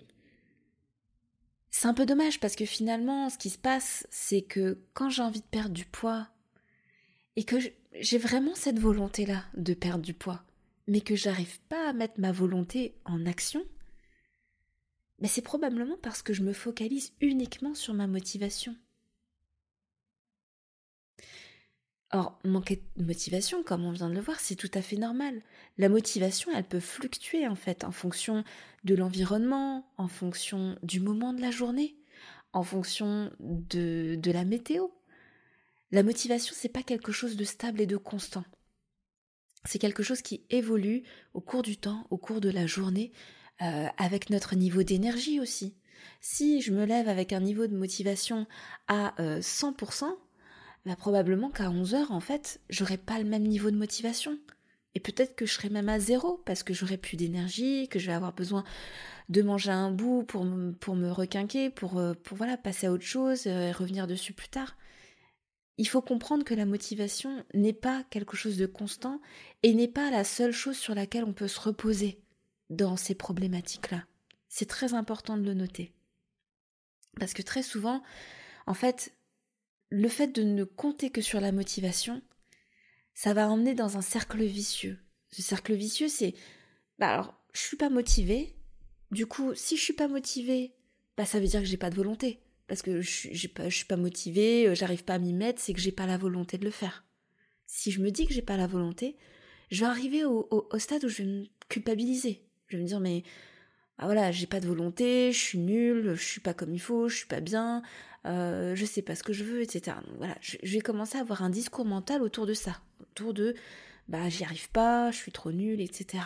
c'est 1.70 1.88
un 1.88 1.94
peu 1.94 2.06
dommage 2.06 2.40
parce 2.40 2.56
que 2.56 2.66
finalement, 2.66 3.30
ce 3.30 3.38
qui 3.38 3.50
se 3.50 3.58
passe, 3.58 4.08
c'est 4.10 4.42
que 4.42 4.80
quand 4.94 5.10
j'ai 5.10 5.22
envie 5.22 5.42
de 5.42 5.46
perdre 5.46 5.74
du 5.74 5.86
poids 5.86 6.28
et 7.36 7.44
que 7.44 7.58
j'ai 8.00 8.18
vraiment 8.18 8.56
cette 8.56 8.80
volonté-là 8.80 9.44
de 9.56 9.74
perdre 9.74 10.04
du 10.04 10.14
poids, 10.14 10.44
mais 10.88 11.02
que 11.02 11.16
j'arrive 11.16 11.60
pas 11.62 11.90
à 11.90 11.94
mettre 11.94 12.20
ma 12.20 12.32
volonté 12.32 12.96
en 13.06 13.26
action, 13.26 13.64
mais 15.24 15.30
c'est 15.30 15.42
probablement 15.42 15.96
parce 16.02 16.22
que 16.22 16.34
je 16.34 16.44
me 16.44 16.52
focalise 16.52 17.14
uniquement 17.22 17.74
sur 17.76 17.94
ma 17.94 18.08
motivation. 18.08 18.76
Or, 22.12 22.38
manquer 22.44 22.84
de 22.98 23.06
motivation, 23.06 23.64
comme 23.64 23.86
on 23.86 23.94
vient 23.94 24.10
de 24.10 24.16
le 24.16 24.20
voir, 24.20 24.42
c'est 24.42 24.58
tout 24.58 24.70
à 24.74 24.82
fait 24.82 24.98
normal. 24.98 25.42
La 25.78 25.88
motivation, 25.88 26.52
elle 26.54 26.68
peut 26.68 26.82
fluctuer 26.82 27.48
en 27.48 27.56
fait 27.56 27.86
en 27.86 27.92
fonction 27.92 28.44
de 28.84 28.96
l'environnement, 28.96 29.90
en 29.98 30.10
fonction 30.10 30.78
du 30.84 31.00
moment 31.00 31.32
de 31.32 31.42
la 31.42 31.52
journée, 31.52 31.96
en 32.52 32.64
fonction 32.64 33.32
de, 33.40 34.16
de 34.22 34.32
la 34.32 34.44
météo. 34.44 34.90
La 35.92 36.04
motivation, 36.04 36.54
c'est 36.56 36.68
pas 36.68 36.84
quelque 36.84 37.14
chose 37.14 37.38
de 37.38 37.46
stable 37.46 37.80
et 37.80 37.88
de 37.88 37.98
constant. 37.98 38.44
C'est 39.64 39.80
quelque 39.80 40.04
chose 40.04 40.22
qui 40.22 40.44
évolue 40.50 41.04
au 41.34 41.40
cours 41.40 41.62
du 41.62 41.78
temps, 41.78 42.06
au 42.10 42.18
cours 42.18 42.42
de 42.42 42.50
la 42.50 42.68
journée, 42.68 43.14
euh, 43.64 43.88
avec 43.98 44.30
notre 44.30 44.56
niveau 44.56 44.84
d'énergie 44.84 45.40
aussi. 45.40 45.74
Si 46.20 46.62
je 46.62 46.74
me 46.74 46.86
lève 46.86 47.08
avec 47.08 47.32
un 47.32 47.40
niveau 47.40 47.66
de 47.66 47.78
motivation 47.78 48.46
à 48.88 49.14
100%, 49.18 50.04
euh, 50.04 50.08
bah 50.86 50.98
probablement 50.98 51.50
qu'à 51.50 51.70
11 51.70 51.96
heures, 51.96 52.12
en 52.12 52.20
fait, 52.20 52.60
j'aurai 52.70 52.98
pas 52.98 53.20
le 53.20 53.26
même 53.26 53.44
niveau 53.44 53.72
de 53.72 53.78
motivation. 53.78 54.38
Et 54.96 55.00
peut-être 55.00 55.36
que 55.36 55.46
je 55.46 55.54
serai 55.54 55.70
même 55.70 55.88
à 55.88 56.00
zéro 56.00 56.42
parce 56.46 56.64
que 56.64 56.74
j'aurai 56.74 56.98
plus 56.98 57.16
d'énergie, 57.16 57.88
que 57.88 58.00
je 58.00 58.08
vais 58.08 58.14
avoir 58.14 58.34
besoin 58.34 58.66
de 59.30 59.42
manger 59.42 59.72
un 59.72 59.92
bout 59.92 60.24
pour, 60.24 60.46
pour 60.82 60.96
me 60.96 61.10
requinquer, 61.10 61.70
pour, 61.70 62.00
euh, 62.00 62.14
pour 62.22 62.36
voilà, 62.36 62.58
passer 62.58 62.88
à 62.88 62.92
autre 62.92 63.06
chose 63.06 63.48
et 63.48 63.72
revenir 63.72 64.08
dessus 64.08 64.34
plus 64.34 64.50
tard. 64.50 64.76
Il 65.78 65.88
faut 65.88 66.02
comprendre 66.02 66.44
que 66.44 66.54
la 66.54 66.66
motivation 66.66 67.46
n'est 67.54 67.72
pas 67.72 68.04
quelque 68.10 68.36
chose 68.36 68.58
de 68.58 68.66
constant 68.66 69.22
et 69.64 69.74
n'est 69.74 69.88
pas 69.88 70.12
la 70.12 70.26
seule 70.26 70.52
chose 70.52 70.78
sur 70.78 70.94
laquelle 70.96 71.24
on 71.24 71.34
peut 71.34 71.48
se 71.48 71.62
reposer 71.62 72.20
dans 72.70 72.96
ces 72.96 73.16
problématiques-là. 73.16 74.06
C'est 74.50 74.68
très 74.68 74.94
important 74.94 75.38
de 75.38 75.44
le 75.44 75.54
noter. 75.54 75.94
Parce 77.20 77.34
que 77.34 77.42
très 77.42 77.64
souvent, 77.64 78.04
en 78.66 78.74
fait, 78.74 79.14
le 79.90 80.08
fait 80.10 80.28
de 80.28 80.44
ne 80.44 80.64
compter 80.64 81.10
que 81.10 81.22
sur 81.22 81.40
la 81.40 81.52
motivation, 81.52 82.22
ça 83.14 83.34
va 83.34 83.50
emmener 83.50 83.76
dans 83.76 83.98
un 83.98 84.02
cercle 84.02 84.44
vicieux. 84.44 85.00
Ce 85.32 85.42
cercle 85.42 85.74
vicieux, 85.74 86.08
c'est 86.08 86.34
bah 87.00 87.10
alors, 87.10 87.36
je 87.54 87.62
suis 87.62 87.78
pas 87.78 87.90
motivée. 87.90 88.56
Du 89.12 89.26
coup, 89.26 89.54
si 89.56 89.78
je 89.78 89.84
suis 89.84 89.94
pas 89.94 90.08
motivée, 90.08 90.74
bah 91.18 91.26
ça 91.26 91.40
veut 91.40 91.48
dire 91.48 91.62
que 91.62 91.68
j'ai 91.68 91.78
pas 91.78 91.90
de 91.90 91.96
volonté. 91.96 92.40
Parce 92.68 92.82
que 92.82 93.02
je, 93.02 93.48
pas, 93.48 93.70
je 93.70 93.76
suis 93.76 93.86
pas 93.86 93.98
motivée, 93.98 94.68
euh, 94.68 94.76
j'arrive 94.76 95.04
pas 95.04 95.16
à 95.16 95.20
m'y 95.20 95.34
mettre, 95.34 95.62
c'est 95.62 95.74
que 95.74 95.80
j'ai 95.80 95.92
pas 95.92 96.08
la 96.08 96.18
volonté 96.18 96.58
de 96.58 96.66
le 96.66 96.72
faire. 96.72 97.06
Si 97.66 97.92
je 97.92 98.02
me 98.02 98.10
dis 98.10 98.26
que 98.26 98.34
j'ai 98.34 98.42
pas 98.42 98.58
la 98.58 98.68
volonté, 98.68 99.18
je 99.70 99.82
vais 99.82 99.90
arriver 99.90 100.26
au, 100.26 100.48
au, 100.50 100.80
stade 100.80 101.04
où 101.04 101.10
je 101.10 101.24
vais 101.24 101.30
me 101.30 101.46
culpabiliser. 101.70 102.44
Je 102.74 102.78
vais 102.78 102.84
me 102.84 102.88
dire, 102.88 103.00
mais 103.00 103.24
bah 104.00 104.06
voilà, 104.06 104.32
j'ai 104.32 104.48
pas 104.48 104.60
de 104.60 104.68
volonté, 104.68 105.32
je 105.32 105.38
suis 105.38 105.60
nulle, 105.60 106.16
je 106.16 106.24
suis 106.24 106.42
pas 106.42 106.56
comme 106.56 106.74
il 106.74 106.80
faut, 106.80 107.08
je 107.08 107.18
suis 107.18 107.28
pas 107.28 107.40
bien, 107.40 107.84
euh, 108.26 108.74
je 108.74 108.84
sais 108.84 109.04
pas 109.04 109.14
ce 109.14 109.22
que 109.22 109.32
je 109.32 109.44
veux, 109.44 109.62
etc. 109.62 109.98
Donc 110.08 110.18
voilà, 110.18 110.36
je, 110.42 110.58
je, 110.64 110.74
vais 110.74 110.82
commencer 110.82 111.20
à 111.20 111.22
avoir 111.22 111.44
un 111.44 111.52
discours 111.52 111.86
mental 111.86 112.24
autour 112.24 112.48
de 112.48 112.56
ça, 112.56 112.82
autour 113.00 113.36
de 113.36 113.54
bah 114.08 114.28
j'y 114.28 114.44
arrive 114.44 114.72
pas, 114.72 115.12
je 115.12 115.18
suis 115.18 115.32
trop 115.32 115.52
nulle, 115.52 115.82
etc. 115.82 116.24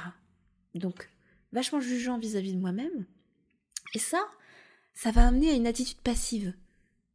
Donc 0.73 1.09
vachement 1.51 1.81
jugeant 1.81 2.17
vis-à-vis 2.17 2.53
de 2.53 2.59
moi-même. 2.59 3.05
Et 3.93 3.99
ça, 3.99 4.25
ça 4.93 5.11
va 5.11 5.27
amener 5.27 5.49
à 5.49 5.53
une 5.53 5.67
attitude 5.67 5.99
passive. 5.99 6.53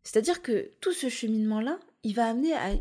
C'est-à-dire 0.02 0.42
que 0.42 0.70
tout 0.82 0.92
ce 0.92 1.08
cheminement-là, 1.08 1.78
il 2.02 2.14
va 2.14 2.26
amener 2.28 2.52
à 2.52 2.72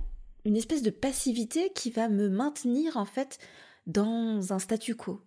une 0.44 0.58
espèce 0.58 0.82
de 0.82 0.90
passivité 0.90 1.72
qui 1.74 1.90
va 1.92 2.10
me 2.10 2.28
maintenir 2.28 2.98
en 2.98 3.06
fait 3.06 3.40
dans 3.88 4.54
un 4.54 4.60
statu 4.60 4.96
quo, 4.96 5.22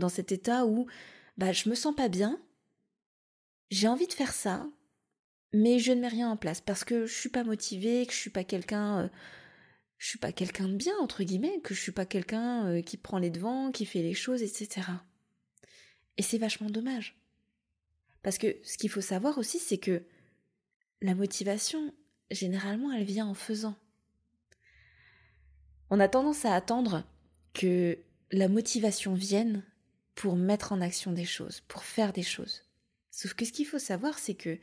dans 0.00 0.08
cet 0.08 0.32
état 0.32 0.66
où 0.66 0.86
bah 1.36 1.52
je 1.52 1.68
me 1.68 1.76
sens 1.76 1.94
pas 1.94 2.08
bien, 2.08 2.40
j'ai 3.70 3.86
envie 3.86 4.08
de 4.08 4.12
faire 4.12 4.32
ça, 4.32 4.68
mais 5.52 5.78
je 5.78 5.92
ne 5.92 6.00
mets 6.00 6.08
rien 6.08 6.28
en 6.28 6.36
place 6.36 6.60
parce 6.60 6.82
que 6.82 7.06
je 7.06 7.14
suis 7.14 7.28
pas 7.28 7.44
motivée, 7.44 8.04
que 8.06 8.12
je 8.12 8.18
suis 8.18 8.30
pas 8.30 8.44
quelqu'un, 8.44 9.04
euh, 9.04 9.08
je 9.98 10.08
suis 10.08 10.18
pas 10.18 10.32
quelqu'un 10.32 10.68
de 10.68 10.74
bien 10.74 10.96
entre 10.98 11.22
guillemets, 11.22 11.60
que 11.60 11.74
je 11.74 11.80
suis 11.80 11.92
pas 11.92 12.06
quelqu'un 12.06 12.66
euh, 12.66 12.82
qui 12.82 12.96
prend 12.96 13.18
les 13.18 13.30
devants, 13.30 13.70
qui 13.70 13.86
fait 13.86 14.02
les 14.02 14.14
choses, 14.14 14.42
etc. 14.42 14.88
Et 16.16 16.22
c'est 16.22 16.38
vachement 16.38 16.70
dommage. 16.70 17.16
Parce 18.22 18.38
que 18.38 18.56
ce 18.62 18.76
qu'il 18.76 18.90
faut 18.90 19.00
savoir 19.00 19.38
aussi, 19.38 19.58
c'est 19.58 19.78
que 19.78 20.02
la 21.00 21.14
motivation, 21.14 21.94
généralement, 22.30 22.92
elle 22.92 23.04
vient 23.04 23.26
en 23.26 23.34
faisant. 23.34 23.76
On 25.88 25.98
a 25.98 26.08
tendance 26.08 26.44
à 26.44 26.54
attendre 26.54 27.04
que 27.54 27.98
la 28.30 28.48
motivation 28.48 29.14
vienne 29.14 29.64
pour 30.14 30.36
mettre 30.36 30.72
en 30.72 30.80
action 30.80 31.12
des 31.12 31.24
choses, 31.24 31.60
pour 31.68 31.84
faire 31.84 32.12
des 32.12 32.22
choses. 32.22 32.62
Sauf 33.10 33.34
que 33.34 33.44
ce 33.44 33.52
qu'il 33.52 33.66
faut 33.66 33.78
savoir, 33.78 34.18
c'est 34.18 34.34
que 34.34 34.58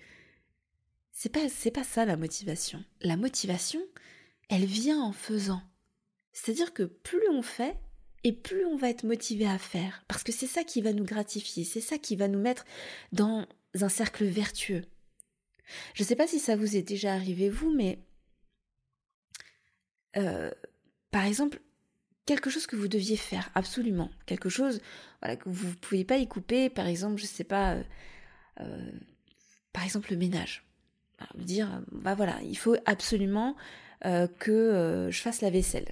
c'est 1.11 1.29
pas, 1.29 1.49
c'est 1.49 1.71
pas 1.71 1.83
ça 1.83 2.05
la 2.05 2.17
motivation. 2.17 2.83
La 3.01 3.17
motivation, 3.17 3.81
elle 4.49 4.65
vient 4.65 5.01
en 5.01 5.11
faisant. 5.11 5.61
C'est-à-dire 6.31 6.73
que 6.73 6.83
plus 6.83 7.27
on 7.29 7.41
fait, 7.41 7.75
et 8.23 8.33
plus 8.33 8.65
on 8.65 8.75
va 8.75 8.89
être 8.89 9.03
motivé 9.03 9.47
à 9.47 9.57
faire, 9.57 10.03
parce 10.07 10.23
que 10.23 10.31
c'est 10.31 10.47
ça 10.47 10.63
qui 10.63 10.81
va 10.81 10.93
nous 10.93 11.05
gratifier, 11.05 11.63
c'est 11.63 11.81
ça 11.81 11.97
qui 11.97 12.15
va 12.15 12.27
nous 12.27 12.39
mettre 12.39 12.65
dans 13.11 13.47
un 13.79 13.89
cercle 13.89 14.25
vertueux. 14.25 14.83
Je 15.93 16.03
ne 16.03 16.07
sais 16.07 16.15
pas 16.15 16.27
si 16.27 16.39
ça 16.39 16.55
vous 16.55 16.75
est 16.75 16.81
déjà 16.81 17.13
arrivé 17.13 17.49
vous, 17.49 17.71
mais 17.71 17.99
euh, 20.17 20.51
par 21.11 21.25
exemple, 21.25 21.61
quelque 22.27 22.51
chose 22.51 22.67
que 22.67 22.75
vous 22.75 22.87
deviez 22.87 23.17
faire 23.17 23.49
absolument, 23.55 24.11
quelque 24.27 24.49
chose 24.49 24.79
voilà 25.21 25.35
que 25.35 25.49
vous 25.49 25.69
ne 25.69 25.73
pouviez 25.73 26.05
pas 26.05 26.17
y 26.17 26.27
couper, 26.27 26.69
par 26.69 26.85
exemple, 26.85 27.17
je 27.17 27.23
ne 27.23 27.27
sais 27.27 27.43
pas, 27.43 27.73
euh, 27.73 27.83
euh, 28.59 28.91
par 29.73 29.83
exemple 29.83 30.11
le 30.11 30.17
ménage. 30.17 30.63
Vous 31.35 31.45
dire, 31.45 31.81
bah 31.91 32.13
voilà, 32.13 32.39
il 32.43 32.55
faut 32.55 32.75
absolument 32.85 33.55
que 34.03 35.07
je 35.09 35.19
fasse 35.19 35.41
la 35.41 35.49
vaisselle. 35.49 35.87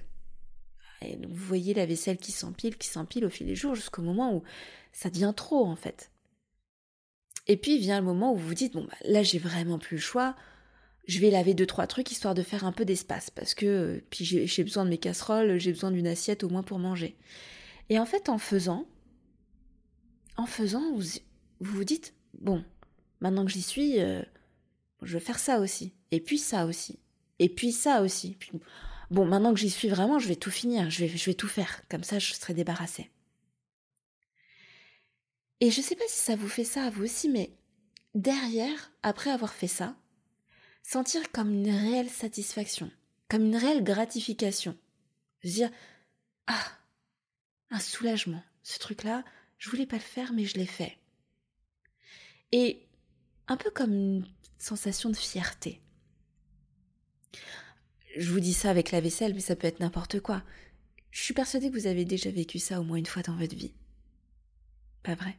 Et 1.02 1.16
vous 1.16 1.34
voyez 1.34 1.74
la 1.74 1.84
vaisselle 1.84 2.16
qui 2.16 2.30
s'empile, 2.30 2.76
qui 2.76 2.88
s'empile 2.88 3.24
au 3.24 3.28
fil 3.28 3.46
des 3.46 3.56
jours, 3.56 3.74
jusqu'au 3.74 4.02
moment 4.02 4.32
où 4.34 4.44
ça 4.92 5.10
devient 5.10 5.32
trop 5.36 5.66
en 5.66 5.74
fait. 5.74 6.10
Et 7.46 7.56
puis 7.56 7.78
vient 7.78 7.98
le 7.98 8.06
moment 8.06 8.32
où 8.32 8.36
vous 8.36 8.48
vous 8.48 8.54
dites, 8.54 8.74
bon, 8.74 8.84
bah, 8.84 8.96
là 9.04 9.22
j'ai 9.22 9.38
vraiment 9.38 9.78
plus 9.78 9.96
le 9.96 10.02
choix, 10.02 10.36
je 11.06 11.20
vais 11.20 11.30
laver 11.30 11.54
deux, 11.54 11.66
trois 11.66 11.86
trucs 11.86 12.10
histoire 12.10 12.34
de 12.34 12.42
faire 12.42 12.64
un 12.64 12.72
peu 12.72 12.84
d'espace, 12.84 13.30
parce 13.30 13.54
que 13.54 13.66
euh, 13.66 14.00
puis 14.10 14.24
j'ai 14.24 14.64
besoin 14.64 14.84
de 14.84 14.90
mes 14.90 14.98
casseroles, 14.98 15.58
j'ai 15.58 15.72
besoin 15.72 15.90
d'une 15.90 16.06
assiette 16.06 16.44
au 16.44 16.48
moins 16.48 16.62
pour 16.62 16.78
manger. 16.78 17.16
Et 17.88 17.98
en 17.98 18.06
fait, 18.06 18.28
en 18.28 18.38
faisant, 18.38 18.86
en 20.36 20.46
faisant, 20.46 20.92
vous 20.94 21.04
vous, 21.60 21.84
dites, 21.84 22.14
bon, 22.40 22.64
maintenant 23.20 23.44
que 23.44 23.52
j'y 23.52 23.62
suis, 23.62 24.00
euh, 24.00 24.22
je 25.02 25.14
vais 25.14 25.24
faire 25.24 25.38
ça 25.38 25.60
aussi, 25.60 25.92
et 26.10 26.20
puis 26.20 26.38
ça 26.38 26.66
aussi, 26.66 26.98
et 27.38 27.48
puis 27.48 27.72
ça 27.72 28.02
aussi. 28.02 28.36
Bon, 29.10 29.24
maintenant 29.24 29.54
que 29.54 29.60
j'y 29.60 29.70
suis 29.70 29.88
vraiment, 29.88 30.18
je 30.18 30.26
vais 30.26 30.36
tout 30.36 30.50
finir, 30.50 30.90
je 30.90 31.04
vais, 31.04 31.16
je 31.16 31.24
vais 31.26 31.34
tout 31.34 31.48
faire, 31.48 31.82
comme 31.88 32.02
ça 32.02 32.18
je 32.18 32.32
serai 32.34 32.54
débarrassée. 32.54 33.10
Et 35.60 35.70
je 35.70 35.80
ne 35.80 35.84
sais 35.84 35.96
pas 35.96 36.04
si 36.08 36.18
ça 36.18 36.36
vous 36.36 36.48
fait 36.48 36.64
ça 36.64 36.84
à 36.84 36.90
vous 36.90 37.04
aussi, 37.04 37.28
mais 37.28 37.56
derrière, 38.14 38.92
après 39.02 39.30
avoir 39.30 39.54
fait 39.54 39.68
ça, 39.68 39.96
sentir 40.86 41.32
comme 41.32 41.52
une 41.52 41.68
réelle 41.68 42.08
satisfaction, 42.08 42.90
comme 43.28 43.46
une 43.46 43.56
réelle 43.56 43.82
gratification. 43.82 44.76
Se 45.42 45.48
dire 45.48 45.70
Ah, 46.46 46.64
un 47.70 47.80
soulagement. 47.80 48.42
Ce 48.62 48.78
truc-là, 48.78 49.24
je 49.58 49.68
voulais 49.68 49.86
pas 49.86 49.96
le 49.96 50.02
faire, 50.02 50.32
mais 50.32 50.44
je 50.44 50.56
l'ai 50.56 50.66
fait. 50.66 50.96
Et 52.52 52.86
un 53.48 53.56
peu 53.56 53.70
comme 53.70 53.92
une 53.92 54.26
sensation 54.58 55.10
de 55.10 55.16
fierté. 55.16 55.80
Je 58.16 58.30
vous 58.30 58.40
dis 58.40 58.54
ça 58.54 58.70
avec 58.70 58.92
la 58.92 59.00
vaisselle, 59.00 59.34
mais 59.34 59.40
ça 59.40 59.56
peut 59.56 59.66
être 59.66 59.80
n'importe 59.80 60.20
quoi. 60.20 60.42
Je 61.10 61.22
suis 61.22 61.34
persuadée 61.34 61.70
que 61.70 61.78
vous 61.78 61.86
avez 61.86 62.04
déjà 62.04 62.30
vécu 62.30 62.58
ça 62.58 62.80
au 62.80 62.84
moins 62.84 62.96
une 62.96 63.06
fois 63.06 63.22
dans 63.22 63.36
votre 63.36 63.56
vie. 63.56 63.74
Pas 65.02 65.14
vrai? 65.14 65.36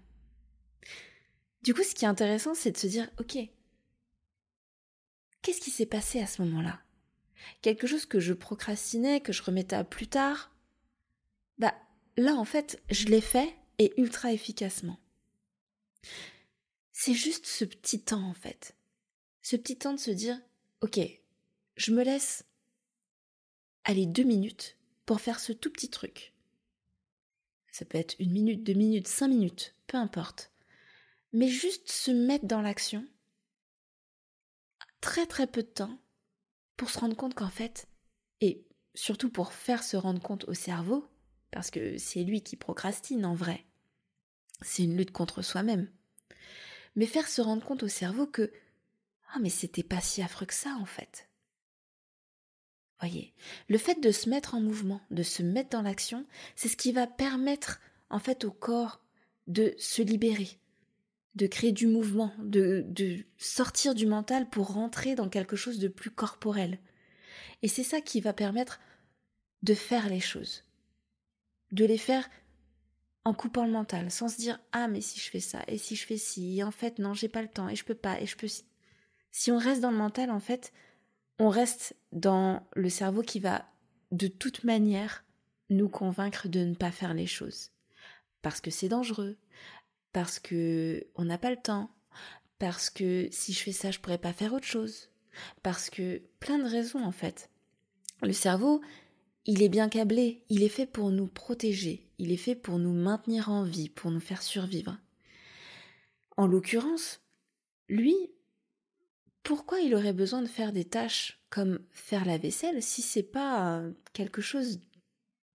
Du 1.63 1.73
coup, 1.73 1.83
ce 1.83 1.95
qui 1.95 2.05
est 2.05 2.09
intéressant, 2.09 2.53
c'est 2.53 2.71
de 2.71 2.77
se 2.77 2.87
dire, 2.87 3.09
ok, 3.19 3.37
qu'est-ce 5.41 5.61
qui 5.61 5.71
s'est 5.71 5.85
passé 5.85 6.19
à 6.19 6.27
ce 6.27 6.41
moment-là? 6.43 6.81
Quelque 7.61 7.87
chose 7.87 8.05
que 8.05 8.19
je 8.19 8.33
procrastinais, 8.33 9.21
que 9.21 9.33
je 9.33 9.43
remettais 9.43 9.75
à 9.75 9.83
plus 9.83 10.07
tard? 10.07 10.51
Bah, 11.57 11.73
là, 12.17 12.35
en 12.35 12.45
fait, 12.45 12.81
je 12.89 13.05
l'ai 13.05 13.21
fait 13.21 13.55
et 13.79 13.93
ultra 13.97 14.33
efficacement. 14.33 14.99
C'est 16.91 17.13
juste 17.13 17.45
ce 17.45 17.65
petit 17.65 18.01
temps, 18.01 18.27
en 18.27 18.33
fait. 18.33 18.75
Ce 19.41 19.55
petit 19.55 19.77
temps 19.77 19.93
de 19.93 19.99
se 19.99 20.11
dire, 20.11 20.39
ok, 20.81 20.99
je 21.75 21.91
me 21.91 22.03
laisse 22.03 22.45
aller 23.83 24.05
deux 24.05 24.23
minutes 24.23 24.77
pour 25.05 25.21
faire 25.21 25.39
ce 25.39 25.53
tout 25.53 25.71
petit 25.71 25.89
truc. 25.89 26.33
Ça 27.71 27.85
peut 27.85 27.97
être 27.97 28.15
une 28.19 28.31
minute, 28.31 28.63
deux 28.63 28.73
minutes, 28.73 29.07
cinq 29.07 29.27
minutes, 29.27 29.75
peu 29.85 29.97
importe 29.97 30.51
mais 31.33 31.47
juste 31.47 31.91
se 31.91 32.11
mettre 32.11 32.45
dans 32.45 32.61
l'action, 32.61 33.05
très 35.01 35.25
très 35.25 35.47
peu 35.47 35.63
de 35.63 35.67
temps, 35.67 35.99
pour 36.75 36.89
se 36.89 36.99
rendre 36.99 37.15
compte 37.15 37.33
qu'en 37.33 37.49
fait, 37.49 37.87
et 38.41 38.65
surtout 38.93 39.29
pour 39.29 39.53
faire 39.53 39.83
se 39.83 39.97
rendre 39.97 40.21
compte 40.21 40.45
au 40.45 40.53
cerveau, 40.53 41.07
parce 41.51 41.71
que 41.71 41.97
c'est 41.97 42.23
lui 42.23 42.41
qui 42.43 42.55
procrastine 42.55 43.25
en 43.25 43.35
vrai, 43.35 43.65
c'est 44.61 44.83
une 44.83 44.97
lutte 44.97 45.11
contre 45.11 45.41
soi-même, 45.41 45.89
mais 46.95 47.05
faire 47.05 47.27
se 47.27 47.41
rendre 47.41 47.65
compte 47.65 47.83
au 47.83 47.87
cerveau 47.87 48.27
que 48.27 48.51
ah 49.33 49.39
mais 49.39 49.49
c'était 49.49 49.83
pas 49.83 50.01
si 50.01 50.21
affreux 50.21 50.45
que 50.45 50.53
ça 50.53 50.75
en 50.79 50.85
fait. 50.85 51.29
Voyez, 52.99 53.35
le 53.67 53.77
fait 53.77 54.01
de 54.01 54.11
se 54.11 54.29
mettre 54.29 54.55
en 54.55 54.61
mouvement, 54.61 55.01
de 55.11 55.21
se 55.21 55.43
mettre 55.43 55.69
dans 55.69 55.83
l'action, 55.83 56.25
c'est 56.55 56.69
ce 56.69 56.77
qui 56.77 56.91
va 56.91 57.05
permettre 57.05 57.79
en 58.09 58.19
fait 58.19 58.43
au 58.43 58.51
corps 58.51 59.01
de 59.45 59.75
se 59.77 60.01
libérer, 60.01 60.59
de 61.37 61.47
créer 61.47 61.71
du 61.71 61.87
mouvement, 61.87 62.33
de, 62.39 62.83
de 62.87 63.19
sortir 63.37 63.93
du 63.93 64.07
mental 64.07 64.49
pour 64.49 64.73
rentrer 64.73 65.15
dans 65.15 65.29
quelque 65.29 65.55
chose 65.55 65.77
de 65.77 65.87
plus 65.87 66.09
corporel. 66.09 66.79
Et 67.61 67.67
c'est 67.67 67.83
ça 67.83 68.01
qui 68.01 68.21
va 68.21 68.33
permettre 68.33 68.79
de 69.61 69.75
faire 69.75 70.09
les 70.09 70.19
choses, 70.19 70.63
de 71.71 71.85
les 71.85 71.97
faire 71.97 72.27
en 73.23 73.33
coupant 73.33 73.65
le 73.65 73.71
mental, 73.71 74.09
sans 74.09 74.29
se 74.29 74.37
dire 74.37 74.59
ah 74.71 74.87
mais 74.87 75.01
si 75.01 75.19
je 75.19 75.29
fais 75.29 75.39
ça 75.39 75.63
et 75.67 75.77
si 75.77 75.95
je 75.95 76.05
fais 76.05 76.17
ci, 76.17 76.57
et 76.57 76.63
en 76.63 76.71
fait 76.71 76.97
non 76.97 77.13
j'ai 77.13 77.29
pas 77.29 77.41
le 77.41 77.47
temps 77.47 77.69
et 77.69 77.75
je 77.75 77.85
peux 77.85 77.95
pas 77.95 78.19
et 78.19 78.25
je 78.25 78.35
peux. 78.35 78.47
Si 79.31 79.51
on 79.51 79.57
reste 79.57 79.81
dans 79.81 79.91
le 79.91 79.97
mental 79.97 80.31
en 80.31 80.39
fait, 80.39 80.73
on 81.37 81.49
reste 81.49 81.95
dans 82.11 82.65
le 82.75 82.89
cerveau 82.89 83.21
qui 83.21 83.39
va 83.39 83.65
de 84.11 84.27
toute 84.27 84.63
manière 84.63 85.23
nous 85.69 85.89
convaincre 85.89 86.47
de 86.47 86.61
ne 86.61 86.73
pas 86.73 86.91
faire 86.91 87.13
les 87.13 87.27
choses 87.27 87.71
parce 88.41 88.61
que 88.61 88.71
c'est 88.71 88.87
dangereux, 88.89 89.37
parce 90.13 90.39
que 90.39 91.07
on 91.15 91.25
n'a 91.25 91.37
pas 91.37 91.51
le 91.51 91.61
temps, 91.61 91.91
parce 92.59 92.89
que 92.89 93.27
si 93.31 93.53
je 93.53 93.59
fais 93.59 93.71
ça, 93.71 93.91
je 93.91 93.99
pourrais 93.99 94.17
pas 94.17 94.33
faire 94.33 94.53
autre 94.53 94.65
chose, 94.65 95.09
parce 95.63 95.89
que 95.89 96.21
plein 96.39 96.57
de 96.57 96.69
raisons 96.69 97.03
en 97.03 97.11
fait. 97.11 97.49
Le 98.21 98.33
cerveau, 98.33 98.81
il 99.45 99.61
est 99.61 99.69
bien 99.69 99.89
câblé, 99.89 100.43
il 100.49 100.63
est 100.63 100.69
fait 100.69 100.87
pour 100.87 101.11
nous 101.11 101.27
protéger, 101.27 102.09
il 102.17 102.31
est 102.31 102.37
fait 102.37 102.55
pour 102.55 102.79
nous 102.79 102.93
maintenir 102.93 103.49
en 103.49 103.63
vie, 103.63 103.89
pour 103.89 104.11
nous 104.11 104.19
faire 104.19 104.41
survivre. 104.41 104.97
En 106.35 106.47
l'occurrence, 106.47 107.21
lui, 107.89 108.15
pourquoi 109.43 109.79
il 109.79 109.95
aurait 109.95 110.13
besoin 110.13 110.41
de 110.41 110.47
faire 110.47 110.73
des 110.73 110.85
tâches 110.85 111.39
comme 111.49 111.79
faire 111.91 112.25
la 112.25 112.37
vaisselle 112.37 112.83
si 112.83 113.01
c'est 113.01 113.23
pas 113.23 113.77
euh, 113.77 113.91
quelque 114.13 114.41
chose 114.41 114.79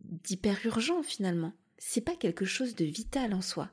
d'hyper 0.00 0.58
urgent 0.64 1.02
finalement? 1.02 1.52
C'est 1.78 2.00
pas 2.00 2.16
quelque 2.16 2.44
chose 2.44 2.74
de 2.74 2.84
vital 2.84 3.34
en 3.34 3.42
soi. 3.42 3.70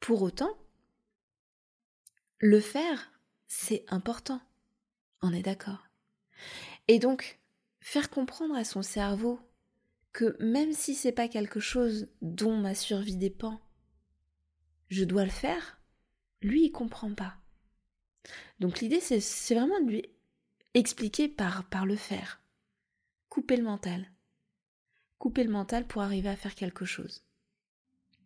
Pour 0.00 0.22
autant, 0.22 0.56
le 2.38 2.60
faire, 2.60 3.12
c'est 3.46 3.84
important. 3.88 4.40
On 5.22 5.32
est 5.32 5.42
d'accord. 5.42 5.86
Et 6.88 6.98
donc, 6.98 7.38
faire 7.80 8.10
comprendre 8.10 8.54
à 8.56 8.64
son 8.64 8.82
cerveau 8.82 9.38
que 10.12 10.36
même 10.42 10.72
si 10.72 10.94
c'est 10.94 11.12
pas 11.12 11.28
quelque 11.28 11.60
chose 11.60 12.08
dont 12.22 12.56
ma 12.56 12.74
survie 12.74 13.16
dépend, 13.16 13.60
je 14.88 15.04
dois 15.04 15.24
le 15.24 15.30
faire, 15.30 15.80
lui 16.42 16.64
il 16.64 16.72
comprend 16.72 17.14
pas. 17.14 17.36
Donc 18.58 18.80
l'idée 18.80 19.00
c'est 19.00 19.54
vraiment 19.54 19.80
de 19.80 19.90
lui 19.90 20.08
expliquer 20.74 21.28
par, 21.28 21.68
par 21.68 21.86
le 21.86 21.96
faire. 21.96 22.42
Couper 23.28 23.56
le 23.56 23.62
mental. 23.62 24.10
Couper 25.18 25.44
le 25.44 25.52
mental 25.52 25.86
pour 25.86 26.02
arriver 26.02 26.28
à 26.28 26.36
faire 26.36 26.54
quelque 26.54 26.84
chose. 26.84 27.24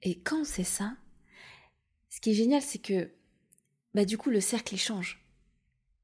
Et 0.03 0.21
quand 0.21 0.45
c'est 0.45 0.65
ça, 0.65 0.97
ce 2.15 2.21
qui 2.21 2.31
est 2.31 2.35
génial 2.35 2.63
c'est 2.63 2.79
que 2.79 3.11
bah 3.93 4.05
du 4.05 4.17
coup 4.17 4.31
le 4.31 4.41
cercle 4.41 4.75
il 4.75 4.79
change. 4.79 5.21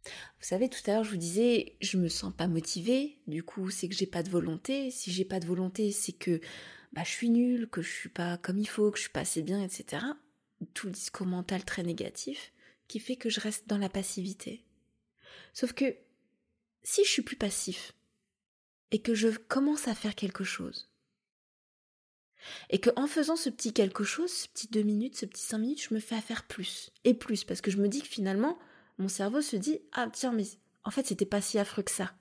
Vous 0.05 0.47
savez, 0.47 0.71
tout 0.71 0.81
à 0.87 0.95
l'heure, 0.95 1.05
je 1.05 1.11
vous 1.11 1.19
disais, 1.19 1.77
je 1.83 1.99
me 1.99 2.09
sens 2.09 2.33
pas 2.35 2.49
motivée, 2.49 3.19
du 3.27 3.43
coup, 3.43 3.69
c'est 3.69 3.87
que 3.87 3.95
j'ai 3.95 4.07
pas 4.07 4.23
de 4.23 4.31
volonté. 4.31 4.91
Si 4.91 5.13
j'ai 5.13 5.27
pas 5.27 5.41
de 5.41 5.47
volonté, 5.47 5.93
c'est 5.93 6.15
que 6.15 6.41
bah, 6.95 7.03
je 7.05 7.11
suis 7.11 7.29
nulle, 7.29 7.69
que 7.69 7.83
je 7.83 7.91
suis 7.91 8.09
pas 8.09 8.39
comme 8.39 8.59
il 8.59 8.67
faut, 8.67 8.91
que 8.91 8.97
je 8.97 9.03
suis 9.03 9.13
pas 9.13 9.21
assez 9.21 9.43
bien, 9.43 9.63
etc. 9.63 10.03
Tout 10.73 10.87
le 10.87 10.93
discours 10.93 11.27
mental 11.27 11.65
très 11.67 11.83
négatif 11.83 12.55
qui 12.89 12.99
fait 12.99 13.17
que 13.17 13.29
je 13.29 13.41
reste 13.41 13.69
dans 13.69 13.79
la 13.79 13.91
passivité. 13.91 14.65
Sauf 15.53 15.75
que 15.75 15.95
si 16.83 17.05
je 17.05 17.11
suis 17.11 17.23
plus 17.23 17.37
passif 17.37 17.93
et 18.91 19.01
que 19.01 19.15
je 19.15 19.29
commence 19.29 19.87
à 19.87 19.95
faire 19.95 20.15
quelque 20.15 20.45
chose, 20.45 20.90
et 22.71 22.81
que 22.81 22.91
en 22.97 23.07
faisant 23.07 23.37
ce 23.37 23.51
petit 23.51 23.73
quelque 23.73 24.05
chose, 24.05 24.31
ce 24.31 24.49
petit 24.49 24.69
deux 24.69 24.83
minutes, 24.83 25.17
ce 25.17 25.27
petit 25.27 25.43
cinq 25.43 25.59
minutes, 25.59 25.83
je 25.89 25.95
me 25.95 26.01
fais 26.01 26.17
à 26.17 26.21
faire 26.21 26.47
plus 26.47 26.91
et 27.05 27.15
plus 27.15 27.45
parce 27.45 27.61
que 27.61 27.71
je 27.71 27.79
me 27.79 27.89
dis 27.89 28.03
que 28.03 28.09
finalement 28.09 28.59
mon 28.99 29.09
cerveau 29.09 29.41
se 29.41 29.57
dit 29.57 29.81
Ah, 29.93 30.09
tiens, 30.13 30.33
mais 30.33 30.45
en 30.85 30.91
fait, 30.91 31.07
c'était 31.07 31.27
pas 31.27 31.41
si 31.41 31.59
affreux 31.59 31.83
que 31.83 31.91
ça. 31.91 32.15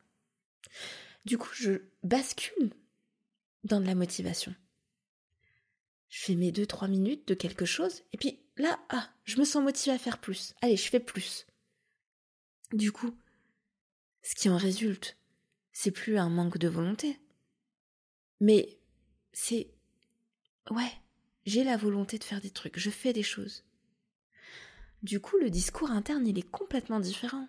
Du 1.26 1.38
coup, 1.38 1.50
je 1.54 1.82
bascule 2.04 2.72
dans 3.64 3.82
de 3.82 3.86
la 3.86 3.96
motivation. 3.96 4.56
Je 6.08 6.24
fais 6.24 6.36
mes 6.36 6.52
deux, 6.52 6.66
trois 6.66 6.88
minutes 6.88 7.28
de 7.28 7.34
quelque 7.34 7.66
chose, 7.66 8.04
et 8.14 8.18
puis 8.18 8.40
là, 8.58 8.80
ah, 8.90 9.10
je 9.26 9.38
me 9.38 9.46
sens 9.46 9.62
motivée 9.62 9.96
à 9.96 10.00
faire 10.00 10.20
plus. 10.20 10.54
Allez, 10.62 10.78
je 10.78 10.90
fais 10.90 11.00
plus. 11.00 11.46
Du 12.74 12.92
coup, 12.92 13.16
ce 14.24 14.36
qui 14.36 14.50
en 14.50 14.58
résulte, 14.58 15.18
c'est 15.72 15.92
plus 15.92 16.18
un 16.18 16.30
manque 16.30 16.58
de 16.58 16.68
volonté. 16.68 17.20
Mais 18.40 18.80
c'est. 19.34 19.70
Ouais, 20.70 20.92
j'ai 21.46 21.64
la 21.64 21.78
volonté 21.78 22.18
de 22.18 22.24
faire 22.24 22.42
des 22.42 22.52
trucs, 22.52 22.78
je 22.78 22.90
fais 22.90 23.14
des 23.14 23.24
choses. 23.24 23.64
Du 25.02 25.20
coup, 25.20 25.38
le 25.38 25.50
discours 25.50 25.92
interne, 25.92 26.28
il 26.28 26.38
est 26.38 26.50
complètement 26.50 27.00
différent. 27.00 27.48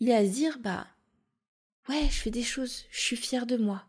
Il 0.00 0.08
est 0.08 0.14
à 0.14 0.24
se 0.26 0.30
dire, 0.30 0.58
bah, 0.58 0.86
ouais, 1.88 2.08
je 2.10 2.20
fais 2.20 2.30
des 2.30 2.42
choses, 2.42 2.84
je 2.90 3.00
suis 3.00 3.16
fière 3.16 3.46
de 3.46 3.56
moi. 3.56 3.86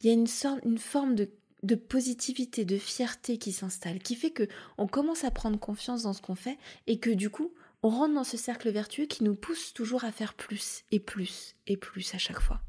Il 0.00 0.06
y 0.06 0.10
a 0.10 0.14
une, 0.14 0.26
sorte, 0.26 0.60
une 0.64 0.78
forme 0.78 1.14
de, 1.14 1.30
de 1.62 1.74
positivité, 1.74 2.64
de 2.64 2.78
fierté 2.78 3.38
qui 3.38 3.52
s'installe, 3.52 3.98
qui 3.98 4.14
fait 4.14 4.30
que 4.30 4.48
on 4.78 4.86
commence 4.86 5.24
à 5.24 5.30
prendre 5.30 5.58
confiance 5.58 6.02
dans 6.02 6.12
ce 6.12 6.22
qu'on 6.22 6.36
fait 6.36 6.58
et 6.86 6.98
que 6.98 7.10
du 7.10 7.30
coup, 7.30 7.52
on 7.82 7.90
rentre 7.90 8.14
dans 8.14 8.24
ce 8.24 8.36
cercle 8.36 8.70
vertueux 8.70 9.06
qui 9.06 9.24
nous 9.24 9.34
pousse 9.34 9.74
toujours 9.74 10.04
à 10.04 10.12
faire 10.12 10.34
plus 10.34 10.84
et 10.90 11.00
plus 11.00 11.54
et 11.66 11.76
plus 11.76 12.14
à 12.14 12.18
chaque 12.18 12.40
fois. 12.40 12.60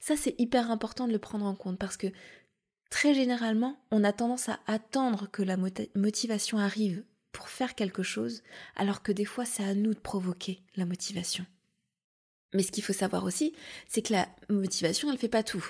Ça, 0.00 0.16
c'est 0.16 0.34
hyper 0.38 0.70
important 0.70 1.06
de 1.06 1.12
le 1.12 1.18
prendre 1.18 1.46
en 1.46 1.54
compte 1.54 1.78
parce 1.78 1.96
que 1.96 2.08
Très 2.90 3.12
généralement, 3.12 3.76
on 3.90 4.02
a 4.02 4.12
tendance 4.12 4.48
à 4.48 4.60
attendre 4.66 5.28
que 5.30 5.42
la 5.42 5.56
motivation 5.94 6.58
arrive 6.58 7.04
pour 7.32 7.48
faire 7.48 7.74
quelque 7.74 8.02
chose, 8.02 8.42
alors 8.76 9.02
que 9.02 9.12
des 9.12 9.26
fois 9.26 9.44
c'est 9.44 9.62
à 9.62 9.74
nous 9.74 9.92
de 9.92 9.98
provoquer 9.98 10.62
la 10.76 10.86
motivation. 10.86 11.44
Mais 12.54 12.62
ce 12.62 12.72
qu'il 12.72 12.82
faut 12.82 12.94
savoir 12.94 13.24
aussi, 13.24 13.52
c'est 13.88 14.00
que 14.00 14.14
la 14.14 14.26
motivation, 14.48 15.08
elle 15.08 15.16
ne 15.16 15.20
fait 15.20 15.28
pas 15.28 15.42
tout. 15.42 15.64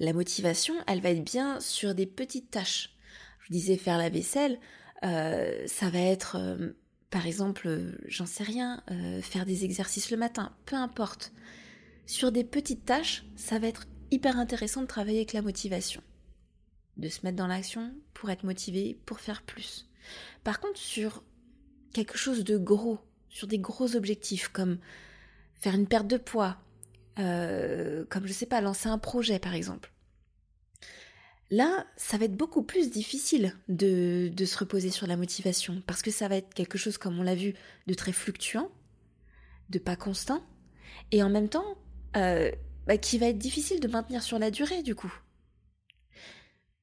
La 0.00 0.12
motivation, 0.12 0.74
elle 0.88 1.00
va 1.00 1.10
être 1.10 1.24
bien 1.24 1.60
sur 1.60 1.94
des 1.94 2.06
petites 2.06 2.50
tâches. 2.50 2.96
Je 3.38 3.46
vous 3.46 3.52
disais 3.52 3.76
faire 3.76 3.98
la 3.98 4.08
vaisselle, 4.08 4.58
euh, 5.04 5.64
ça 5.68 5.88
va 5.88 6.00
être, 6.00 6.36
euh, 6.36 6.70
par 7.10 7.28
exemple, 7.28 7.68
euh, 7.68 7.92
j'en 8.06 8.26
sais 8.26 8.42
rien, 8.42 8.82
faire 9.22 9.46
des 9.46 9.64
exercices 9.64 10.10
le 10.10 10.16
matin, 10.16 10.52
peu 10.66 10.74
importe. 10.74 11.32
Sur 12.10 12.32
des 12.32 12.42
petites 12.42 12.84
tâches, 12.84 13.22
ça 13.36 13.60
va 13.60 13.68
être 13.68 13.86
hyper 14.10 14.36
intéressant 14.36 14.82
de 14.82 14.88
travailler 14.88 15.18
avec 15.18 15.32
la 15.32 15.42
motivation 15.42 16.02
de 16.96 17.08
se 17.08 17.20
mettre 17.22 17.36
dans 17.36 17.46
l'action 17.46 17.94
pour 18.14 18.30
être 18.30 18.42
motivé, 18.42 18.98
pour 19.06 19.20
faire 19.20 19.42
plus. 19.42 19.88
Par 20.42 20.58
contre, 20.58 20.76
sur 20.76 21.22
quelque 21.92 22.18
chose 22.18 22.42
de 22.42 22.58
gros, 22.58 22.98
sur 23.28 23.46
des 23.46 23.60
gros 23.60 23.94
objectifs 23.94 24.48
comme 24.48 24.78
faire 25.54 25.76
une 25.76 25.86
perte 25.86 26.08
de 26.08 26.16
poids, 26.16 26.56
euh, 27.20 28.04
comme 28.10 28.26
je 28.26 28.32
sais 28.32 28.44
pas, 28.44 28.60
lancer 28.60 28.88
un 28.88 28.98
projet 28.98 29.38
par 29.38 29.54
exemple. 29.54 29.92
Là, 31.48 31.86
ça 31.96 32.18
va 32.18 32.24
être 32.24 32.36
beaucoup 32.36 32.64
plus 32.64 32.90
difficile 32.90 33.54
de, 33.68 34.32
se 34.36 34.58
reposer 34.58 34.90
sur 34.90 35.06
la 35.06 35.16
motivation 35.16 35.80
parce 35.86 36.02
que 36.02 36.10
ça 36.10 36.26
va 36.26 36.34
être 36.38 36.54
quelque 36.54 36.76
chose, 36.76 36.98
comme 36.98 37.20
on 37.20 37.22
l'a 37.22 37.36
vu, 37.36 37.54
de 37.86 37.94
très 37.94 38.12
fluctuant, 38.12 38.68
de 39.68 39.78
pas 39.78 39.94
constant, 39.94 40.42
et 41.12 41.22
en 41.22 41.30
même 41.30 41.48
temps, 41.48 41.76
euh, 42.16 42.50
bah, 42.86 42.98
qui 42.98 43.18
va 43.18 43.26
être 43.26 43.38
difficile 43.38 43.80
de 43.80 43.88
maintenir 43.88 44.22
sur 44.22 44.38
la 44.38 44.50
durée 44.50 44.82
du 44.82 44.94
coup. 44.94 45.12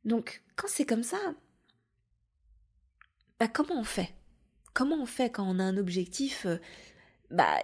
Donc, 0.06 0.42
quand 0.56 0.68
c'est 0.68 0.86
comme 0.86 1.04
ça, 1.04 1.18
bah, 3.40 3.48
comment 3.48 3.80
on 3.80 3.84
fait? 3.84 4.14
Comment 4.74 5.02
on 5.02 5.06
fait 5.06 5.30
quand 5.32 5.44
on 5.48 5.60
a 5.60 5.64
un 5.64 5.78
objectif 5.78 6.46
euh, 6.46 6.58
bah, 7.32 7.64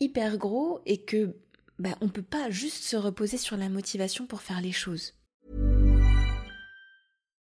hyper 0.00 0.38
gros 0.38 0.80
et 0.86 1.04
que 1.04 1.36
bah, 1.78 1.96
on 2.00 2.08
peut 2.08 2.22
pas 2.22 2.50
juste 2.50 2.84
se 2.84 2.96
reposer 2.96 3.38
sur 3.38 3.56
la 3.56 3.68
motivation 3.68 4.26
pour 4.26 4.42
faire 4.42 4.60
les 4.60 4.72
choses? 4.72 5.14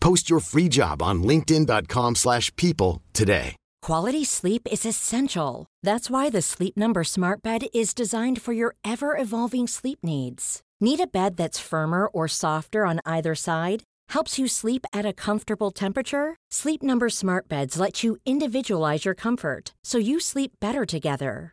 Post 0.00 0.28
your 0.28 0.40
free 0.40 0.68
job 0.68 1.02
on 1.02 1.22
linkedin.com 1.22 2.16
slash 2.16 2.54
people 2.56 3.02
today. 3.12 3.56
Quality 3.80 4.24
sleep 4.24 4.62
is 4.70 4.84
essential. 4.84 5.66
That's 5.82 6.10
why 6.10 6.30
the 6.30 6.42
Sleep 6.42 6.76
Number 6.76 7.04
Smart 7.04 7.42
Bed 7.42 7.66
is 7.72 7.94
designed 7.94 8.42
for 8.42 8.52
your 8.52 8.74
ever-evolving 8.84 9.68
sleep 9.68 10.00
needs. 10.02 10.60
Need 10.80 11.00
a 11.00 11.06
bed 11.06 11.36
that's 11.36 11.60
firmer 11.60 12.06
or 12.06 12.28
softer 12.28 12.84
on 12.84 13.00
either 13.06 13.34
side? 13.34 13.82
helps 14.10 14.38
you 14.38 14.48
sleep 14.48 14.84
at 14.92 15.06
a 15.06 15.12
comfortable 15.12 15.70
temperature? 15.70 16.36
Sleep 16.50 16.82
Number 16.82 17.08
smart 17.08 17.48
beds 17.48 17.78
let 17.78 18.02
you 18.04 18.16
individualize 18.26 19.04
your 19.04 19.14
comfort 19.14 19.74
so 19.84 19.98
you 19.98 20.20
sleep 20.20 20.52
better 20.60 20.84
together. 20.84 21.52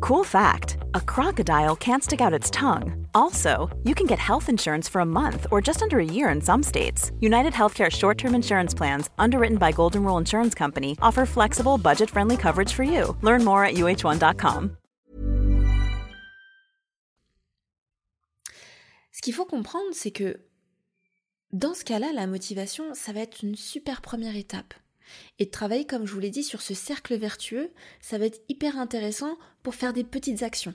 Cool 0.00 0.24
fact 0.24 0.76
a 0.94 1.00
crocodile 1.00 1.76
can't 1.76 2.02
stick 2.02 2.20
out 2.20 2.32
its 2.32 2.50
tongue. 2.50 3.06
Also, 3.14 3.70
you 3.84 3.94
can 3.94 4.06
get 4.06 4.18
health 4.18 4.48
insurance 4.48 4.88
for 4.88 5.00
a 5.00 5.06
month 5.06 5.46
or 5.50 5.60
just 5.60 5.82
under 5.82 5.98
a 5.98 6.04
year 6.04 6.28
in 6.28 6.40
some 6.40 6.62
states. 6.62 7.10
United 7.20 7.52
Healthcare 7.52 7.90
short 7.90 8.18
term 8.18 8.34
insurance 8.34 8.74
plans, 8.74 9.10
underwritten 9.18 9.58
by 9.58 9.72
Golden 9.72 10.04
Rule 10.04 10.18
Insurance 10.18 10.54
Company, 10.54 10.96
offer 11.00 11.26
flexible, 11.26 11.78
budget 11.78 12.10
friendly 12.10 12.36
coverage 12.36 12.72
for 12.72 12.84
you. 12.84 13.16
Learn 13.22 13.44
more 13.44 13.64
at 13.64 13.74
uh1.com. 13.74 14.76
Ce 19.12 19.22
qu'il 19.22 19.32
faut 19.32 19.46
comprendre, 19.46 19.94
c'est 19.94 20.10
que 20.10 20.40
dans 21.52 21.72
ce 21.72 21.84
cas-là, 21.84 22.12
la 22.12 22.26
motivation, 22.26 22.94
ça 22.94 23.12
va 23.12 23.20
être 23.20 23.42
une 23.44 23.54
super 23.54 24.00
première 24.02 24.34
étape. 24.34 24.74
Et 25.38 25.50
travailler, 25.50 25.86
comme 25.86 26.06
je 26.06 26.12
vous 26.12 26.20
l'ai 26.20 26.30
dit, 26.30 26.44
sur 26.44 26.62
ce 26.62 26.74
cercle 26.74 27.16
vertueux, 27.16 27.70
ça 28.00 28.18
va 28.18 28.26
être 28.26 28.42
hyper 28.48 28.78
intéressant 28.78 29.38
pour 29.62 29.74
faire 29.74 29.92
des 29.92 30.04
petites 30.04 30.42
actions. 30.42 30.74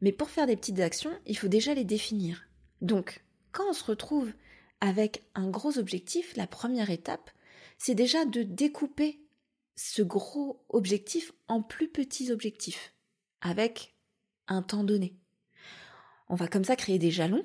Mais 0.00 0.12
pour 0.12 0.30
faire 0.30 0.46
des 0.46 0.56
petites 0.56 0.80
actions, 0.80 1.12
il 1.26 1.36
faut 1.36 1.48
déjà 1.48 1.74
les 1.74 1.84
définir. 1.84 2.44
Donc, 2.80 3.24
quand 3.52 3.68
on 3.68 3.72
se 3.72 3.84
retrouve 3.84 4.32
avec 4.80 5.24
un 5.34 5.48
gros 5.48 5.78
objectif, 5.78 6.34
la 6.36 6.46
première 6.46 6.90
étape, 6.90 7.30
c'est 7.78 7.94
déjà 7.94 8.24
de 8.24 8.42
découper 8.42 9.20
ce 9.76 10.02
gros 10.02 10.64
objectif 10.68 11.32
en 11.48 11.62
plus 11.62 11.88
petits 11.88 12.30
objectifs, 12.32 12.92
avec 13.40 13.94
un 14.48 14.62
temps 14.62 14.84
donné. 14.84 15.16
On 16.28 16.34
va 16.34 16.48
comme 16.48 16.64
ça 16.64 16.76
créer 16.76 16.98
des 16.98 17.10
jalons. 17.10 17.44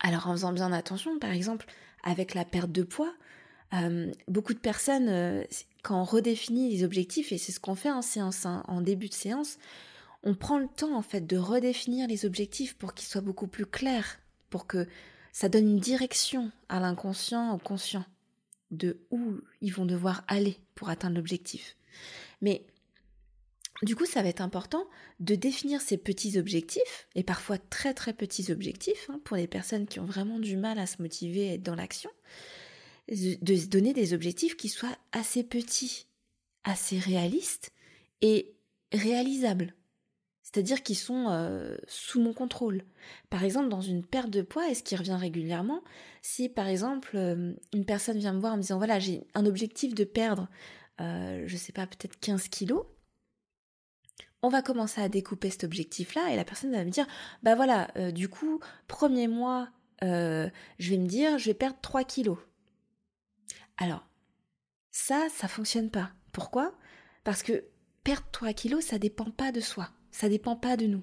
Alors 0.00 0.26
en 0.26 0.32
faisant 0.32 0.52
bien 0.52 0.72
attention, 0.72 1.18
par 1.18 1.30
exemple, 1.30 1.66
avec 2.02 2.34
la 2.34 2.44
perte 2.44 2.72
de 2.72 2.82
poids, 2.82 3.14
euh, 3.74 4.12
beaucoup 4.28 4.54
de 4.54 4.58
personnes, 4.58 5.08
euh, 5.08 5.44
quand 5.82 6.00
on 6.00 6.04
redéfinit 6.04 6.70
les 6.70 6.84
objectifs, 6.84 7.32
et 7.32 7.38
c'est 7.38 7.52
ce 7.52 7.60
qu'on 7.60 7.74
fait 7.74 7.90
en 7.90 8.02
séance, 8.02 8.46
hein, 8.46 8.62
en 8.68 8.80
début 8.80 9.08
de 9.08 9.14
séance, 9.14 9.58
on 10.22 10.34
prend 10.34 10.58
le 10.58 10.68
temps 10.68 10.96
en 10.96 11.02
fait 11.02 11.26
de 11.26 11.36
redéfinir 11.36 12.08
les 12.08 12.24
objectifs 12.24 12.74
pour 12.74 12.94
qu'ils 12.94 13.08
soient 13.08 13.20
beaucoup 13.20 13.46
plus 13.46 13.66
clairs, 13.66 14.18
pour 14.50 14.66
que 14.66 14.86
ça 15.32 15.48
donne 15.48 15.68
une 15.68 15.80
direction 15.80 16.50
à 16.68 16.80
l'inconscient, 16.80 17.54
au 17.54 17.58
conscient, 17.58 18.04
de 18.70 18.98
où 19.10 19.38
ils 19.60 19.72
vont 19.72 19.86
devoir 19.86 20.24
aller 20.28 20.58
pour 20.74 20.88
atteindre 20.88 21.16
l'objectif. 21.16 21.76
Mais 22.40 22.64
du 23.82 23.96
coup, 23.96 24.06
ça 24.06 24.22
va 24.22 24.28
être 24.28 24.40
important 24.40 24.86
de 25.20 25.34
définir 25.34 25.80
ces 25.80 25.98
petits 25.98 26.38
objectifs, 26.38 27.08
et 27.14 27.22
parfois 27.22 27.58
très 27.58 27.92
très 27.92 28.12
petits 28.12 28.50
objectifs, 28.52 29.10
hein, 29.10 29.20
pour 29.24 29.36
les 29.36 29.46
personnes 29.46 29.86
qui 29.86 30.00
ont 30.00 30.06
vraiment 30.06 30.38
du 30.38 30.56
mal 30.56 30.78
à 30.78 30.86
se 30.86 31.02
motiver 31.02 31.46
et 31.46 31.54
être 31.54 31.62
dans 31.62 31.74
l'action, 31.74 32.10
de 33.08 33.56
se 33.56 33.66
donner 33.66 33.92
des 33.92 34.14
objectifs 34.14 34.56
qui 34.56 34.68
soient 34.68 34.96
assez 35.12 35.44
petits, 35.44 36.06
assez 36.64 36.98
réalistes 36.98 37.70
et 38.22 38.54
réalisables. 38.92 39.74
C'est-à-dire 40.54 40.82
qui 40.82 40.94
sont 40.94 41.26
euh, 41.30 41.76
sous 41.88 42.20
mon 42.20 42.32
contrôle. 42.32 42.84
Par 43.28 43.42
exemple, 43.42 43.68
dans 43.68 43.80
une 43.80 44.04
perte 44.04 44.30
de 44.30 44.42
poids, 44.42 44.68
et 44.70 44.74
ce 44.74 44.82
qui 44.82 44.94
revient 44.94 45.16
régulièrement, 45.18 45.82
si 46.22 46.48
par 46.48 46.68
exemple 46.68 47.16
euh, 47.16 47.54
une 47.72 47.84
personne 47.84 48.18
vient 48.18 48.32
me 48.32 48.38
voir 48.38 48.52
en 48.52 48.56
me 48.56 48.62
disant 48.62 48.78
voilà 48.78 49.00
j'ai 49.00 49.26
un 49.34 49.46
objectif 49.46 49.94
de 49.94 50.04
perdre, 50.04 50.48
euh, 51.00 51.42
je 51.46 51.56
sais 51.56 51.72
pas, 51.72 51.86
peut-être 51.86 52.20
15 52.20 52.48
kilos, 52.48 52.84
on 54.42 54.48
va 54.48 54.62
commencer 54.62 55.00
à 55.00 55.08
découper 55.08 55.50
cet 55.50 55.64
objectif-là 55.64 56.30
et 56.30 56.36
la 56.36 56.44
personne 56.44 56.70
va 56.70 56.84
me 56.84 56.90
dire 56.90 57.06
bah 57.42 57.54
voilà, 57.56 57.88
du 58.12 58.28
coup, 58.28 58.60
premier 58.86 59.26
mois, 59.26 59.70
je 60.02 60.50
vais 60.78 60.98
me 60.98 61.06
dire 61.06 61.38
je 61.38 61.46
vais 61.46 61.54
perdre 61.54 61.78
3 61.80 62.04
kilos. 62.04 62.38
Alors, 63.76 64.06
ça, 64.90 65.28
ça 65.28 65.48
fonctionne 65.48 65.90
pas. 65.90 66.12
Pourquoi? 66.32 66.74
Parce 67.24 67.42
que 67.42 67.64
perdre 68.04 68.26
3 68.32 68.52
kilos, 68.52 68.84
ça 68.84 68.98
dépend 68.98 69.30
pas 69.30 69.52
de 69.52 69.60
soi, 69.60 69.90
ça 70.10 70.28
dépend 70.28 70.56
pas 70.56 70.76
de 70.76 70.86
nous. 70.86 71.02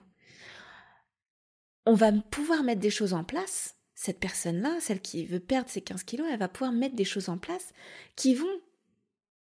On 1.85 1.95
va 1.95 2.11
pouvoir 2.11 2.63
mettre 2.63 2.81
des 2.81 2.91
choses 2.91 3.13
en 3.13 3.23
place. 3.23 3.75
Cette 3.95 4.19
personne-là, 4.19 4.79
celle 4.79 5.01
qui 5.01 5.25
veut 5.25 5.39
perdre 5.39 5.69
ses 5.69 5.81
15 5.81 6.03
kilos, 6.03 6.27
elle 6.31 6.39
va 6.39 6.47
pouvoir 6.47 6.71
mettre 6.71 6.95
des 6.95 7.05
choses 7.05 7.29
en 7.29 7.37
place 7.37 7.73
qui 8.15 8.33
vont 8.33 8.61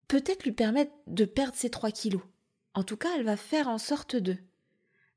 peut-être 0.08 0.44
lui 0.44 0.52
permettre 0.52 0.92
de 1.06 1.24
perdre 1.24 1.56
ses 1.56 1.70
3 1.70 1.90
kilos. 1.90 2.22
En 2.74 2.82
tout 2.82 2.96
cas, 2.96 3.10
elle 3.16 3.24
va 3.24 3.36
faire 3.36 3.68
en 3.68 3.78
sorte 3.78 4.16
de. 4.16 4.36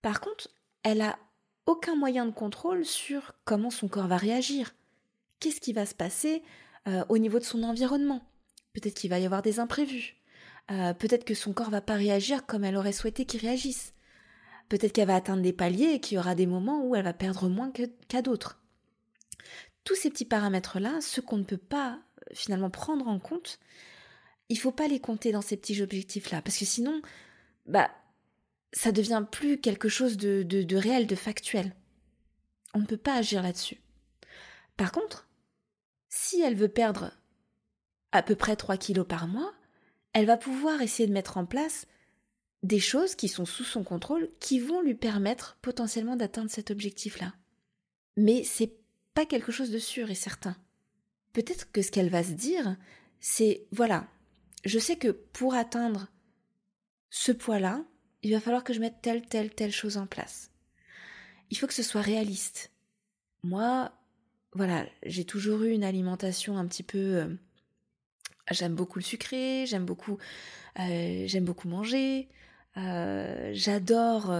Par 0.01 0.21
contre, 0.21 0.49
elle 0.83 1.01
a 1.01 1.17
aucun 1.65 1.95
moyen 1.95 2.25
de 2.25 2.31
contrôle 2.31 2.85
sur 2.85 3.33
comment 3.43 3.69
son 3.69 3.87
corps 3.87 4.07
va 4.07 4.17
réagir. 4.17 4.73
Qu'est-ce 5.39 5.59
qui 5.59 5.73
va 5.73 5.85
se 5.85 5.95
passer? 5.95 6.43
Euh, 6.87 7.03
au 7.09 7.17
niveau 7.17 7.39
de 7.39 7.43
son 7.43 7.63
environnement. 7.63 8.21
Peut-être 8.73 8.95
qu'il 8.95 9.09
va 9.09 9.19
y 9.19 9.25
avoir 9.25 9.41
des 9.41 9.59
imprévus. 9.59 10.15
Euh, 10.71 10.93
peut-être 10.93 11.25
que 11.25 11.33
son 11.33 11.53
corps 11.53 11.69
va 11.69 11.81
pas 11.81 11.95
réagir 11.95 12.45
comme 12.45 12.63
elle 12.63 12.75
aurait 12.75 12.91
souhaité 12.91 13.25
qu'il 13.25 13.41
réagisse. 13.41 13.93
Peut-être 14.69 14.93
qu'elle 14.93 15.07
va 15.07 15.15
atteindre 15.15 15.41
des 15.41 15.53
paliers 15.53 15.93
et 15.93 15.99
qu'il 15.99 16.15
y 16.15 16.19
aura 16.19 16.35
des 16.35 16.45
moments 16.45 16.85
où 16.85 16.95
elle 16.95 17.05
va 17.05 17.13
perdre 17.13 17.47
moins 17.47 17.71
qu'à 17.71 18.21
d'autres. 18.21 18.59
Tous 19.83 19.95
ces 19.95 20.09
petits 20.09 20.25
paramètres-là, 20.25 20.99
ceux 21.01 21.21
qu'on 21.21 21.37
ne 21.37 21.43
peut 21.43 21.57
pas 21.57 21.99
finalement 22.33 22.69
prendre 22.69 23.07
en 23.07 23.19
compte, 23.19 23.59
il 24.49 24.59
faut 24.59 24.71
pas 24.71 24.87
les 24.87 24.99
compter 24.99 25.31
dans 25.31 25.41
ces 25.41 25.55
petits 25.55 25.81
objectifs-là, 25.81 26.41
parce 26.41 26.57
que 26.57 26.65
sinon, 26.65 27.01
bah, 27.65 27.89
ça 28.73 28.91
devient 28.91 29.25
plus 29.29 29.59
quelque 29.59 29.89
chose 29.89 30.17
de, 30.17 30.43
de 30.43 30.75
réel, 30.75 31.07
de 31.07 31.15
factuel. 31.15 31.73
On 32.73 32.79
ne 32.79 32.85
peut 32.85 32.97
pas 32.97 33.15
agir 33.15 33.41
là-dessus. 33.41 33.77
Par 34.75 34.91
contre, 34.91 35.26
si 36.17 36.41
elle 36.41 36.55
veut 36.55 36.67
perdre 36.67 37.11
à 38.11 38.23
peu 38.23 38.35
près 38.35 38.55
3 38.55 38.77
kilos 38.77 39.07
par 39.07 39.27
mois, 39.27 39.53
elle 40.13 40.25
va 40.25 40.35
pouvoir 40.35 40.81
essayer 40.81 41.07
de 41.07 41.13
mettre 41.13 41.37
en 41.37 41.45
place 41.45 41.85
des 42.63 42.79
choses 42.79 43.13
qui 43.13 43.27
sont 43.27 43.45
sous 43.45 43.63
son 43.63 43.83
contrôle 43.83 44.31
qui 44.39 44.59
vont 44.59 44.81
lui 44.81 44.95
permettre 44.95 45.57
potentiellement 45.61 46.15
d'atteindre 46.15 46.49
cet 46.49 46.71
objectif-là. 46.71 47.35
Mais 48.15 48.43
c'est 48.43 48.73
pas 49.13 49.27
quelque 49.27 49.51
chose 49.51 49.69
de 49.69 49.77
sûr 49.77 50.09
et 50.09 50.15
certain. 50.15 50.57
Peut-être 51.33 51.71
que 51.71 51.83
ce 51.83 51.91
qu'elle 51.91 52.09
va 52.09 52.23
se 52.23 52.31
dire, 52.31 52.77
c'est 53.19 53.67
voilà, 53.71 54.07
je 54.65 54.79
sais 54.79 54.95
que 54.95 55.09
pour 55.09 55.53
atteindre 55.53 56.07
ce 57.11 57.31
poids-là, 57.31 57.85
il 58.23 58.31
va 58.33 58.39
falloir 58.39 58.63
que 58.63 58.73
je 58.73 58.79
mette 58.79 59.01
telle, 59.03 59.27
telle, 59.27 59.53
telle 59.53 59.71
chose 59.71 59.97
en 59.97 60.07
place. 60.07 60.49
Il 61.51 61.57
faut 61.57 61.67
que 61.67 61.73
ce 61.73 61.83
soit 61.83 62.01
réaliste. 62.01 62.71
Moi, 63.43 63.91
voilà, 64.57 64.87
j'ai 65.03 65.23
toujours 65.23 65.61
eu 65.61 65.71
une 65.71 65.83
alimentation 65.83 66.57
un 66.57 66.65
petit 66.65 66.83
peu. 66.83 66.97
Euh, 66.97 67.27
j'aime 68.49 68.73
beaucoup 68.73 68.97
le 68.97 69.03
sucré, 69.03 69.65
j'aime 69.67 69.85
beaucoup, 69.85 70.17
euh, 70.79 71.23
j'aime 71.27 71.45
beaucoup 71.45 71.67
manger, 71.67 72.27
euh, 72.75 73.51
j'adore, 73.53 74.33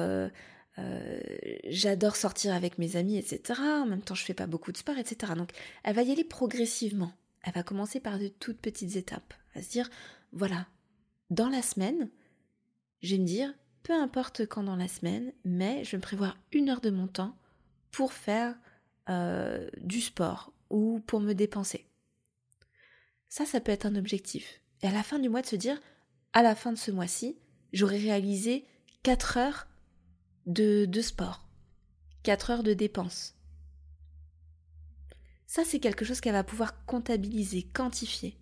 j'adore 1.65 2.15
sortir 2.15 2.53
avec 2.53 2.79
mes 2.79 2.95
amis, 2.95 3.17
etc. 3.17 3.61
En 3.61 3.85
même 3.85 4.01
temps, 4.01 4.15
je 4.15 4.23
fais 4.23 4.33
pas 4.33 4.47
beaucoup 4.47 4.71
de 4.71 4.77
sport, 4.77 4.97
etc. 4.97 5.33
Donc, 5.37 5.51
elle 5.83 5.95
va 5.95 6.01
y 6.01 6.11
aller 6.11 6.23
progressivement. 6.23 7.11
Elle 7.43 7.53
va 7.53 7.63
commencer 7.63 7.99
par 7.99 8.17
de 8.17 8.27
toutes 8.27 8.59
petites 8.59 8.95
étapes. 8.95 9.35
Elle 9.53 9.61
va 9.61 9.67
se 9.67 9.71
dire, 9.71 9.89
voilà, 10.33 10.65
dans 11.29 11.49
la 11.49 11.61
semaine, 11.61 12.09
je 13.03 13.15
vais 13.15 13.21
me 13.21 13.27
dire, 13.27 13.53
peu 13.83 13.93
importe 13.93 14.47
quand 14.47 14.63
dans 14.63 14.75
la 14.75 14.87
semaine, 14.87 15.31
mais 15.45 15.83
je 15.83 15.91
vais 15.91 15.97
me 15.97 16.01
prévoir 16.01 16.37
une 16.51 16.69
heure 16.69 16.81
de 16.81 16.89
mon 16.89 17.07
temps 17.07 17.37
pour 17.91 18.13
faire 18.13 18.55
euh, 19.09 19.69
du 19.81 20.01
sport 20.01 20.53
ou 20.69 20.99
pour 21.05 21.19
me 21.19 21.33
dépenser. 21.33 21.85
Ça, 23.29 23.45
ça 23.45 23.59
peut 23.59 23.71
être 23.71 23.85
un 23.85 23.95
objectif. 23.95 24.61
Et 24.81 24.87
à 24.87 24.91
la 24.91 25.03
fin 25.03 25.19
du 25.19 25.29
mois, 25.29 25.41
de 25.41 25.47
se 25.47 25.55
dire, 25.55 25.79
à 26.33 26.43
la 26.43 26.55
fin 26.55 26.71
de 26.71 26.77
ce 26.77 26.91
mois-ci, 26.91 27.37
j'aurai 27.73 27.97
réalisé 27.97 28.65
4 29.03 29.37
heures 29.37 29.67
de, 30.45 30.85
de 30.85 31.01
sport, 31.01 31.47
4 32.23 32.51
heures 32.51 32.63
de 32.63 32.73
dépenses. 32.73 33.35
Ça, 35.45 35.63
c'est 35.65 35.79
quelque 35.79 36.05
chose 36.05 36.19
qu'elle 36.19 36.33
va 36.33 36.43
pouvoir 36.43 36.85
comptabiliser, 36.85 37.63
quantifier. 37.63 38.37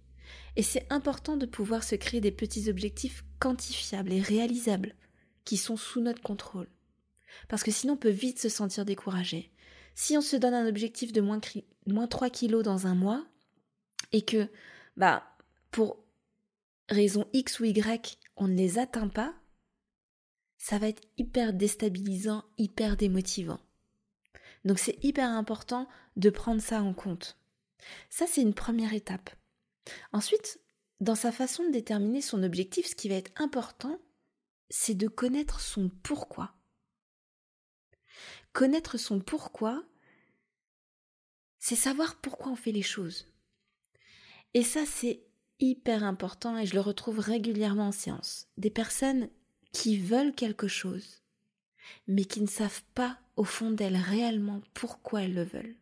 Et 0.56 0.64
c'est 0.64 0.92
important 0.92 1.38
de 1.38 1.46
pouvoir 1.46 1.84
se 1.84 1.96
créer 1.96 2.22
des 2.22 2.32
petits 2.32 2.70
objectifs 2.70 3.24
quantifiables 3.40 4.12
et 4.12 4.22
réalisables 4.22 4.96
qui 5.44 5.58
sont 5.58 5.78
sous 5.78 6.02
notre 6.02 6.22
contrôle. 6.22 6.68
Parce 7.48 7.64
que 7.64 7.72
sinon 7.72 7.94
on 7.94 7.98
peut 7.98 8.10
vite 8.10 8.40
se 8.40 8.50
sentir 8.50 8.86
découragé. 8.86 9.52
Si 9.96 10.18
on 10.18 10.22
se 10.22 10.36
donne 10.36 10.54
un 10.54 10.68
objectif 10.68 11.14
de 11.14 11.22
moins, 11.22 11.40
3 12.08 12.30
kilos 12.30 12.64
dans 12.64 12.86
un 12.86 12.96
mois, 12.96 13.26
et 14.12 14.24
que, 14.24 14.50
bah, 14.98 15.24
pour 15.72 15.98
raison 16.90 17.28
X 17.34 17.60
ou 17.60 17.66
Y, 17.66 18.20
on 18.36 18.48
ne 18.48 18.56
les 18.56 18.78
atteint 18.78 19.08
pas, 19.08 19.34
ça 20.58 20.78
va 20.78 20.88
être 20.88 21.04
hyper 21.18 21.54
déstabilisant, 21.54 22.44
hyper 22.58 22.98
démotivant. 22.98 23.60
Donc 24.66 24.80
c'est 24.80 25.04
hyper 25.04 25.30
important 25.30 25.88
de 26.18 26.30
prendre 26.30 26.62
ça 26.62 26.82
en 26.82 26.94
compte. 26.94 27.38
Ça, 28.10 28.26
c'est 28.28 28.42
une 28.42 28.54
première 28.54 28.94
étape. 28.94 29.30
Ensuite, 30.12 30.60
dans 31.02 31.16
sa 31.16 31.32
façon 31.32 31.64
de 31.66 31.72
déterminer 31.72 32.22
son 32.22 32.42
objectif, 32.42 32.88
ce 32.88 32.96
qui 32.96 33.10
va 33.10 33.16
être 33.16 33.32
important, 33.40 34.00
c'est 34.70 34.96
de 34.96 35.08
connaître 35.08 35.60
son 35.60 35.90
pourquoi. 36.04 36.54
Connaître 38.56 38.98
son 38.98 39.20
pourquoi, 39.20 39.84
c'est 41.60 41.76
savoir 41.76 42.16
pourquoi 42.16 42.54
on 42.54 42.56
fait 42.56 42.72
les 42.72 42.82
choses. 42.82 43.28
Et 44.54 44.64
ça, 44.64 44.86
c'est 44.86 45.20
hyper 45.60 46.06
important 46.06 46.58
et 46.58 46.66
je 46.66 46.74
le 46.74 46.80
retrouve 46.80 47.20
régulièrement 47.20 47.88
en 47.88 47.92
séance. 47.92 48.48
Des 48.56 48.70
personnes 48.70 49.28
qui 49.74 49.98
veulent 49.98 50.34
quelque 50.34 50.70
chose, 50.70 51.22
mais 52.08 52.24
qui 52.24 52.40
ne 52.40 52.48
savent 52.48 52.84
pas 52.94 53.20
au 53.36 53.44
fond 53.44 53.72
d'elles 53.72 53.98
réellement 53.98 54.62
pourquoi 54.74 55.24
elles 55.24 55.34
le 55.34 55.44
veulent. 55.44 55.76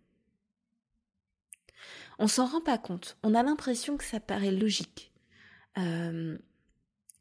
On 2.18 2.28
s'en 2.28 2.48
rend 2.48 2.62
pas 2.62 2.80
compte, 2.80 3.18
on 3.22 3.36
a 3.36 3.44
l'impression 3.44 3.98
que 3.98 4.04
ça 4.04 4.20
paraît 4.20 4.52
logique. 4.52 5.14
Euh, 5.78 6.40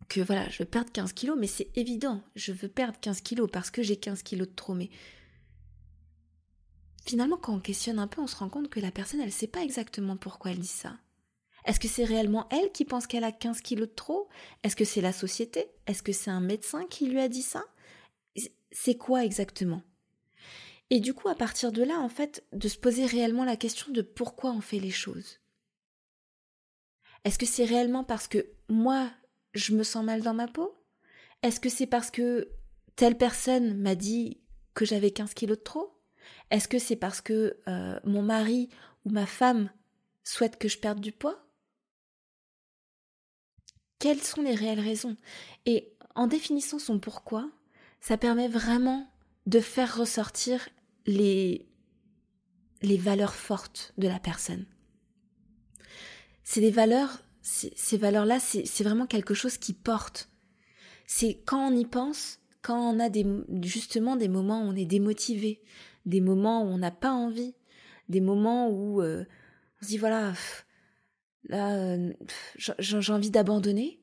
que 0.08 0.22
voilà, 0.22 0.48
je 0.48 0.60
veux 0.60 0.68
perdre 0.68 0.90
15 0.90 1.12
kilos, 1.12 1.36
mais 1.38 1.46
c'est 1.46 1.68
évident, 1.76 2.22
je 2.36 2.52
veux 2.52 2.68
perdre 2.68 2.98
15 2.98 3.20
kilos 3.20 3.50
parce 3.52 3.70
que 3.70 3.82
j'ai 3.82 3.96
15 3.96 4.22
kilos 4.22 4.48
de 4.48 4.54
trop, 4.54 4.72
mais 4.72 4.88
finalement, 7.04 7.36
quand 7.36 7.54
on 7.54 7.60
questionne 7.60 7.98
un 7.98 8.06
peu, 8.06 8.20
on 8.20 8.26
se 8.26 8.36
rend 8.36 8.48
compte 8.48 8.68
que 8.68 8.80
la 8.80 8.90
personne, 8.90 9.20
elle 9.20 9.32
sait 9.32 9.46
pas 9.46 9.62
exactement 9.62 10.16
pourquoi 10.16 10.50
elle 10.50 10.58
dit 10.58 10.66
ça. 10.66 10.96
Est-ce 11.64 11.78
que 11.78 11.88
c'est 11.88 12.04
réellement 12.04 12.48
elle 12.50 12.72
qui 12.72 12.84
pense 12.84 13.06
qu'elle 13.06 13.24
a 13.24 13.32
15 13.32 13.60
kilos 13.60 13.88
de 13.88 13.94
trop? 13.94 14.28
Est-ce 14.62 14.76
que 14.76 14.84
c'est 14.84 15.00
la 15.00 15.12
société? 15.12 15.70
Est-ce 15.86 16.02
que 16.02 16.12
c'est 16.12 16.30
un 16.30 16.40
médecin 16.40 16.86
qui 16.86 17.06
lui 17.06 17.20
a 17.20 17.28
dit 17.28 17.42
ça? 17.42 17.64
C'est 18.72 18.96
quoi 18.96 19.24
exactement? 19.24 19.82
Et 20.90 21.00
du 21.00 21.14
coup, 21.14 21.28
à 21.28 21.34
partir 21.34 21.72
de 21.72 21.82
là, 21.82 21.98
en 22.00 22.08
fait, 22.08 22.44
de 22.52 22.68
se 22.68 22.78
poser 22.78 23.06
réellement 23.06 23.44
la 23.44 23.56
question 23.56 23.92
de 23.92 24.02
pourquoi 24.02 24.50
on 24.50 24.60
fait 24.60 24.80
les 24.80 24.90
choses. 24.90 25.38
Est-ce 27.24 27.38
que 27.38 27.46
c'est 27.46 27.64
réellement 27.64 28.02
parce 28.02 28.26
que 28.26 28.46
moi, 28.68 29.10
je 29.54 29.74
me 29.74 29.84
sens 29.84 30.04
mal 30.04 30.22
dans 30.22 30.34
ma 30.34 30.48
peau? 30.48 30.74
Est-ce 31.42 31.60
que 31.60 31.68
c'est 31.68 31.86
parce 31.86 32.10
que 32.10 32.50
telle 32.96 33.16
personne 33.16 33.78
m'a 33.78 33.94
dit 33.94 34.40
que 34.74 34.84
j'avais 34.84 35.12
15 35.12 35.34
kilos 35.34 35.58
de 35.58 35.62
trop? 35.62 35.94
Est-ce 36.50 36.68
que 36.68 36.78
c'est 36.78 36.96
parce 36.96 37.20
que 37.20 37.56
euh, 37.68 37.98
mon 38.04 38.22
mari 38.22 38.68
ou 39.04 39.10
ma 39.10 39.26
femme 39.26 39.70
souhaite 40.24 40.58
que 40.58 40.68
je 40.68 40.78
perde 40.78 41.00
du 41.00 41.12
poids? 41.12 41.46
Quelles 43.98 44.22
sont 44.22 44.42
les 44.42 44.54
réelles 44.54 44.80
raisons? 44.80 45.16
Et 45.66 45.96
en 46.14 46.26
définissant 46.26 46.78
son 46.78 46.98
pourquoi, 46.98 47.50
ça 48.00 48.16
permet 48.16 48.48
vraiment 48.48 49.08
de 49.46 49.60
faire 49.60 49.96
ressortir 49.96 50.68
les, 51.06 51.68
valeurs 52.82 53.34
fortes 53.34 53.94
de 53.98 54.08
la 54.08 54.18
personne. 54.18 54.66
C'est 56.44 56.60
des 56.60 56.70
valeurs 56.70 57.22
ces 57.42 57.96
valeurs-là, 57.96 58.38
c'est 58.38 58.84
vraiment 58.84 59.06
quelque 59.06 59.34
chose 59.34 59.58
qui 59.58 59.72
porte. 59.72 60.28
C'est 61.06 61.42
quand 61.44 61.72
on 61.72 61.76
y 61.76 61.84
pense, 61.84 62.38
quand 62.62 62.78
on 62.78 63.00
a 63.00 63.08
justement 63.62 64.16
des 64.16 64.28
moments 64.28 64.62
où 64.62 64.68
on 64.68 64.76
est 64.76 64.86
démotivé, 64.86 65.60
des 66.06 66.20
moments 66.20 66.62
où 66.62 66.66
on 66.66 66.78
n'a 66.78 66.90
pas 66.90 67.12
envie, 67.12 67.54
des 68.08 68.20
moments 68.20 68.68
où 68.68 69.02
euh, 69.02 69.24
on 69.80 69.84
se 69.84 69.88
dit 69.88 69.98
voilà, 69.98 70.32
là, 71.44 71.74
euh, 71.76 72.12
j'ai 72.56 73.12
envie 73.12 73.30
d'abandonner. 73.30 74.00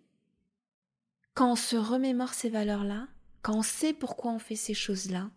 Quand 1.34 1.54
on 1.54 1.56
se 1.56 1.76
remémore 1.76 2.34
ces 2.34 2.50
valeurs-là, 2.50 3.08
quand 3.42 3.58
on 3.58 3.62
sait 3.62 3.94
pourquoi 3.94 4.32
on 4.32 4.40
fait 4.40 4.56
ces 4.56 4.74
choses-là, 4.74 5.32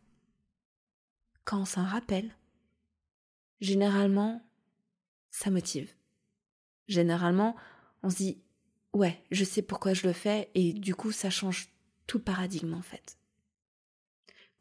quand 1.44 1.60
on 1.60 1.64
s'en 1.64 1.84
rappelle, 1.84 2.34
généralement, 3.60 4.42
ça 5.30 5.50
motive. 5.50 5.92
Généralement, 6.88 7.56
on 8.02 8.10
se 8.10 8.16
dit 8.16 8.42
ouais, 8.92 9.22
je 9.30 9.44
sais 9.44 9.62
pourquoi 9.62 9.94
je 9.94 10.06
le 10.06 10.12
fais 10.12 10.50
et 10.54 10.72
du 10.72 10.94
coup 10.94 11.12
ça 11.12 11.30
change 11.30 11.68
tout 12.06 12.18
paradigme 12.18 12.74
en 12.74 12.82
fait. 12.82 13.16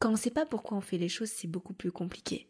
Quand 0.02 0.08
on 0.08 0.12
ne 0.14 0.18
sait 0.18 0.30
pas 0.30 0.46
pourquoi 0.46 0.76
on 0.76 0.80
fait 0.80 0.98
les 0.98 1.08
choses, 1.08 1.30
c'est 1.30 1.46
beaucoup 1.46 1.74
plus 1.74 1.92
compliqué. 1.92 2.48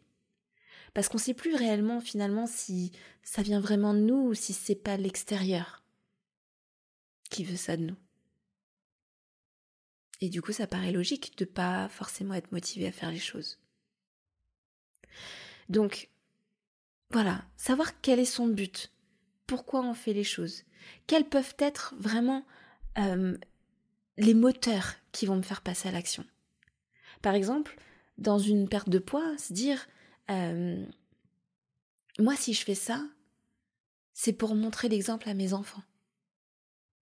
Parce 0.95 1.07
qu'on 1.07 1.19
ne 1.19 1.21
sait 1.21 1.35
plus 1.35 1.53
réellement 1.53 2.01
finalement 2.01 2.47
si 2.47 2.91
ça 3.21 3.43
vient 3.43 3.59
vraiment 3.59 3.93
de 3.93 3.99
nous 3.99 4.29
ou 4.29 4.33
si 4.33 4.53
c'est 4.53 4.73
pas 4.73 4.97
l'extérieur 4.97 5.83
qui 7.29 7.43
veut 7.43 7.55
ça 7.55 7.77
de 7.77 7.83
nous. 7.83 7.95
Et 10.19 10.29
du 10.29 10.41
coup, 10.41 10.51
ça 10.51 10.65
paraît 10.65 10.91
logique 10.91 11.37
de 11.37 11.45
pas 11.45 11.89
forcément 11.89 12.33
être 12.33 12.51
motivé 12.51 12.87
à 12.87 12.91
faire 12.91 13.11
les 13.11 13.19
choses. 13.19 13.59
Donc, 15.69 16.09
voilà, 17.11 17.45
savoir 17.55 18.01
quel 18.01 18.17
est 18.17 18.25
son 18.25 18.47
but, 18.47 18.91
pourquoi 19.45 19.81
on 19.81 19.93
fait 19.93 20.13
les 20.13 20.23
choses, 20.23 20.63
quels 21.05 21.29
peuvent 21.29 21.55
être 21.59 21.93
vraiment 21.99 22.47
euh, 22.97 23.37
les 24.17 24.33
moteurs 24.33 24.95
qui 25.11 25.27
vont 25.27 25.35
me 25.35 25.43
faire 25.43 25.61
passer 25.61 25.89
à 25.89 25.91
l'action. 25.91 26.25
Par 27.23 27.33
exemple, 27.33 27.75
dans 28.19 28.37
une 28.37 28.69
perte 28.69 28.89
de 28.89 28.99
poids, 28.99 29.35
se 29.39 29.53
dire 29.53 29.87
moi 32.19 32.35
si 32.35 32.53
je 32.53 32.63
fais 32.63 32.75
ça, 32.75 33.03
c'est 34.13 34.33
pour 34.33 34.53
montrer 34.53 34.89
l'exemple 34.89 35.27
à 35.27 35.33
mes 35.33 35.53
enfants. 35.53 35.81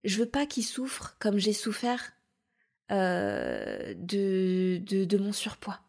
Je 0.04 0.18
veux 0.18 0.28
pas 0.28 0.46
qu'ils 0.46 0.64
souffrent 0.64 1.16
comme 1.18 1.38
j'ai 1.38 1.52
souffert 1.52 2.12
euh, 2.90 3.94
de, 3.94 4.80
de, 4.84 5.04
de 5.04 5.18
mon 5.18 5.32
surpoids. 5.32 5.80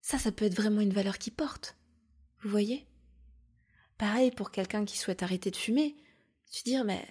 Ça, 0.00 0.18
ça 0.18 0.32
peut 0.32 0.44
être 0.44 0.56
vraiment 0.56 0.80
une 0.80 0.92
valeur 0.92 1.18
qui 1.18 1.30
porte. 1.30 1.76
Vous 2.42 2.50
voyez? 2.50 2.86
Pareil 3.98 4.30
pour 4.30 4.50
quelqu'un 4.50 4.84
qui 4.84 4.98
souhaite 4.98 5.22
arrêter 5.22 5.50
de 5.50 5.56
fumer, 5.56 5.96
se 6.46 6.62
dire 6.62 6.84
mais 6.84 7.06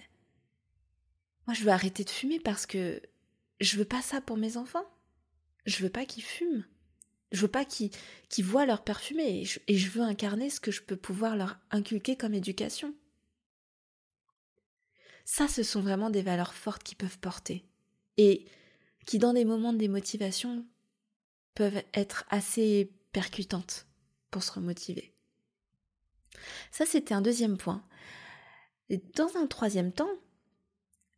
moi 1.46 1.54
je 1.54 1.64
veux 1.64 1.70
arrêter 1.70 2.04
de 2.04 2.10
fumer 2.10 2.38
parce 2.38 2.66
que 2.66 3.02
je 3.60 3.78
veux 3.78 3.84
pas 3.84 4.02
ça 4.02 4.20
pour 4.20 4.36
mes 4.36 4.56
enfants. 4.56 4.86
Je 5.64 5.82
veux 5.82 5.90
pas 5.90 6.06
qu'ils 6.06 6.22
fument. 6.22 6.64
Je 7.32 7.40
veux 7.40 7.48
pas 7.48 7.64
qu'ils 7.64 7.90
voient 8.44 8.66
leur 8.66 8.84
père 8.84 9.00
fumer 9.00 9.42
et 9.66 9.76
je, 9.76 9.90
veux 9.90 10.02
incarner 10.02 10.50
ce 10.50 10.60
que 10.60 10.70
je 10.70 10.82
peux 10.82 10.96
pouvoir 10.96 11.34
leur 11.34 11.58
inculquer 11.70 12.16
comme 12.16 12.34
éducation. 12.34 12.94
Ça, 15.24 15.48
ce 15.48 15.62
sont 15.62 15.80
vraiment 15.80 16.10
des 16.10 16.20
valeurs 16.20 16.52
fortes 16.52 16.82
qui 16.82 16.94
peuvent 16.94 17.18
porter 17.18 17.64
et 18.18 18.44
qui, 19.06 19.18
dans 19.18 19.32
des 19.32 19.46
moments 19.46 19.72
de 19.72 19.78
démotivation, 19.78 20.66
peuvent 21.54 21.82
être 21.94 22.24
assez 22.28 22.92
percutantes 23.12 23.86
pour 24.30 24.42
se 24.42 24.52
remotiver. 24.52 25.14
Ça, 26.70 26.84
c'était 26.84 27.14
un 27.14 27.22
deuxième 27.22 27.56
point. 27.56 27.82
Dans 29.14 29.36
un 29.36 29.46
troisième 29.46 29.92
temps, 29.92 30.12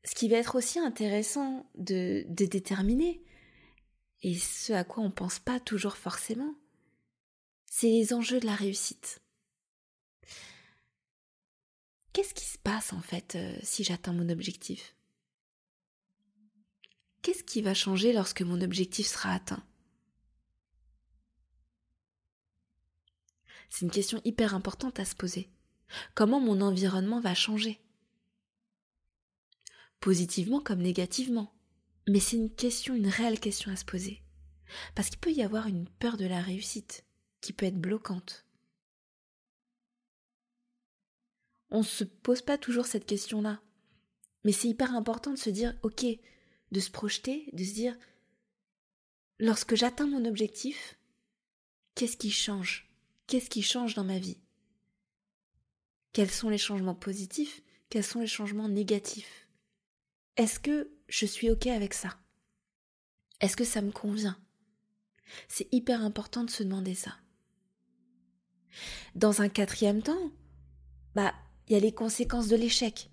ce 0.04 0.14
qui 0.14 0.28
va 0.28 0.36
être 0.36 0.54
aussi 0.54 0.78
intéressant 0.78 1.68
de 1.74 2.24
déterminer, 2.28 3.24
et 4.24 4.38
ce 4.38 4.72
à 4.72 4.84
quoi 4.84 5.04
on 5.04 5.08
ne 5.08 5.12
pense 5.12 5.38
pas 5.38 5.60
toujours 5.60 5.98
forcément, 5.98 6.54
c'est 7.66 7.90
les 7.90 8.14
enjeux 8.14 8.40
de 8.40 8.46
la 8.46 8.54
réussite. 8.54 9.20
Qu'est-ce 12.14 12.32
qui 12.32 12.46
se 12.46 12.58
passe 12.58 12.94
en 12.94 13.00
fait 13.00 13.34
euh, 13.34 13.54
si 13.62 13.84
j'atteins 13.84 14.14
mon 14.14 14.30
objectif? 14.30 14.96
Qu'est-ce 17.20 17.44
qui 17.44 17.60
va 17.60 17.74
changer 17.74 18.14
lorsque 18.14 18.40
mon 18.40 18.62
objectif 18.62 19.06
sera 19.06 19.34
atteint? 19.34 19.62
C'est 23.68 23.84
une 23.84 23.90
question 23.90 24.22
hyper 24.24 24.54
importante 24.54 25.00
à 25.00 25.04
se 25.04 25.14
poser. 25.14 25.50
Comment 26.14 26.40
mon 26.40 26.62
environnement 26.62 27.20
va 27.20 27.34
changer? 27.34 27.78
Positivement 30.00 30.60
comme 30.60 30.80
négativement. 30.80 31.53
Mais 32.08 32.20
c'est 32.20 32.36
une 32.36 32.54
question, 32.54 32.94
une 32.94 33.08
réelle 33.08 33.40
question 33.40 33.72
à 33.72 33.76
se 33.76 33.84
poser. 33.84 34.22
Parce 34.94 35.08
qu'il 35.08 35.18
peut 35.18 35.32
y 35.32 35.42
avoir 35.42 35.66
une 35.66 35.88
peur 35.88 36.16
de 36.16 36.26
la 36.26 36.40
réussite 36.40 37.04
qui 37.40 37.52
peut 37.52 37.66
être 37.66 37.80
bloquante. 37.80 38.46
On 41.70 41.78
ne 41.78 41.84
se 41.84 42.04
pose 42.04 42.42
pas 42.42 42.58
toujours 42.58 42.86
cette 42.86 43.06
question-là. 43.06 43.60
Mais 44.44 44.52
c'est 44.52 44.68
hyper 44.68 44.94
important 44.94 45.32
de 45.32 45.38
se 45.38 45.50
dire, 45.50 45.74
ok, 45.82 46.04
de 46.70 46.80
se 46.80 46.90
projeter, 46.90 47.48
de 47.52 47.64
se 47.64 47.72
dire, 47.72 47.96
lorsque 49.38 49.74
j'atteins 49.74 50.06
mon 50.06 50.24
objectif, 50.24 50.98
qu'est-ce 51.94 52.16
qui 52.16 52.30
change? 52.30 52.90
Qu'est-ce 53.26 53.48
qui 53.48 53.62
change 53.62 53.94
dans 53.94 54.04
ma 54.04 54.18
vie? 54.18 54.38
Quels 56.12 56.30
sont 56.30 56.50
les 56.50 56.58
changements 56.58 56.94
positifs? 56.94 57.62
Quels 57.88 58.04
sont 58.04 58.20
les 58.20 58.26
changements 58.26 58.68
négatifs? 58.68 59.43
Est-ce 60.36 60.58
que 60.58 60.90
je 61.08 61.26
suis 61.26 61.50
OK 61.50 61.66
avec 61.68 61.94
ça? 61.94 62.18
Est-ce 63.40 63.56
que 63.56 63.64
ça 63.64 63.82
me 63.82 63.92
convient? 63.92 64.36
C'est 65.48 65.72
hyper 65.72 66.02
important 66.02 66.44
de 66.44 66.50
se 66.50 66.62
demander 66.62 66.94
ça. 66.94 67.16
Dans 69.14 69.42
un 69.42 69.48
quatrième 69.48 70.02
temps, 70.02 70.32
bah, 71.14 71.34
il 71.68 71.74
y 71.74 71.76
a 71.76 71.80
les 71.80 71.94
conséquences 71.94 72.48
de 72.48 72.56
l'échec. 72.56 73.10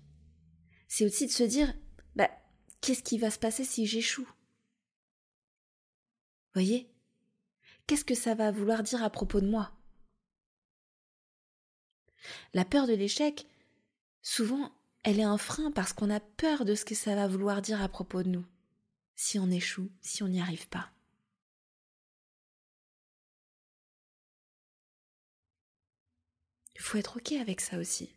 C'est 0.88 1.04
aussi 1.04 1.26
de 1.26 1.32
se 1.32 1.44
dire, 1.44 1.72
bah, 2.16 2.30
qu'est-ce 2.80 3.02
qui 3.02 3.18
va 3.18 3.30
se 3.30 3.38
passer 3.38 3.64
si 3.64 3.86
j'échoue? 3.86 4.28
Voyez? 6.54 6.92
Qu'est-ce 7.86 8.04
que 8.04 8.14
ça 8.14 8.34
va 8.34 8.50
vouloir 8.50 8.82
dire 8.82 9.02
à 9.02 9.10
propos 9.10 9.40
de 9.40 9.48
moi? 9.48 9.72
La 12.52 12.64
peur 12.64 12.86
de 12.86 12.94
l'échec, 12.94 13.46
souvent, 14.22 14.72
elle 15.02 15.18
est 15.18 15.24
un 15.24 15.38
frein 15.38 15.70
parce 15.72 15.92
qu'on 15.92 16.10
a 16.10 16.20
peur 16.20 16.64
de 16.64 16.74
ce 16.74 16.84
que 16.84 16.94
ça 16.94 17.14
va 17.14 17.26
vouloir 17.26 17.62
dire 17.62 17.82
à 17.82 17.88
propos 17.88 18.22
de 18.22 18.28
nous, 18.28 18.44
si 19.16 19.38
on 19.38 19.50
échoue, 19.50 19.90
si 20.00 20.22
on 20.22 20.28
n'y 20.28 20.40
arrive 20.40 20.68
pas. 20.68 20.90
Il 26.76 26.80
faut 26.80 26.98
être 26.98 27.16
OK 27.16 27.32
avec 27.32 27.60
ça 27.60 27.78
aussi. 27.78 28.10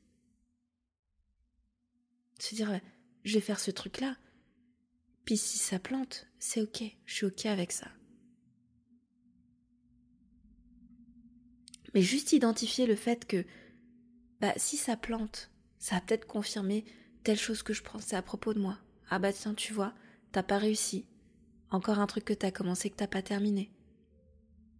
Se 2.39 2.56
dire, 2.56 2.80
je 3.24 3.34
vais 3.36 3.41
faire 3.41 3.60
ce 3.60 3.71
truc-là. 3.71 4.17
Puis 5.24 5.38
si 5.38 5.58
ça 5.58 5.80
plante, 5.80 6.28
c'est 6.39 6.62
ok, 6.62 6.84
je 7.06 7.13
suis 7.13 7.26
ok 7.26 7.45
avec 7.48 7.71
ça. 7.71 7.88
Mais 11.93 12.02
juste 12.02 12.34
identifier 12.34 12.86
le 12.86 12.95
fait 12.95 13.26
que 13.26 13.45
bah 14.41 14.54
si 14.58 14.78
ça 14.78 14.98
plante, 14.98 15.50
ça 15.86 15.98
a 15.98 16.02
peut-être 16.02 16.26
confirmé 16.26 16.84
telle 17.24 17.38
chose 17.38 17.62
que 17.62 17.71
je 17.71 17.84
pensais 17.84 18.15
à 18.15 18.24
propos 18.24 18.56
de 18.56 18.60
moi. 18.60 18.80
Ah 19.12 19.19
bah 19.19 19.32
tiens, 19.32 19.54
tu 19.54 19.71
vois, 19.71 19.93
t'as 20.32 20.41
pas 20.41 20.58
réussi. 20.58 21.06
Encore 21.69 22.00
un 22.00 22.08
truc 22.08 22.26
que 22.26 22.34
t'as 22.34 22.50
commencé 22.50 22.89
que 22.89 22.95
t'as 22.95 23.06
pas 23.06 23.21
terminé. 23.21 23.69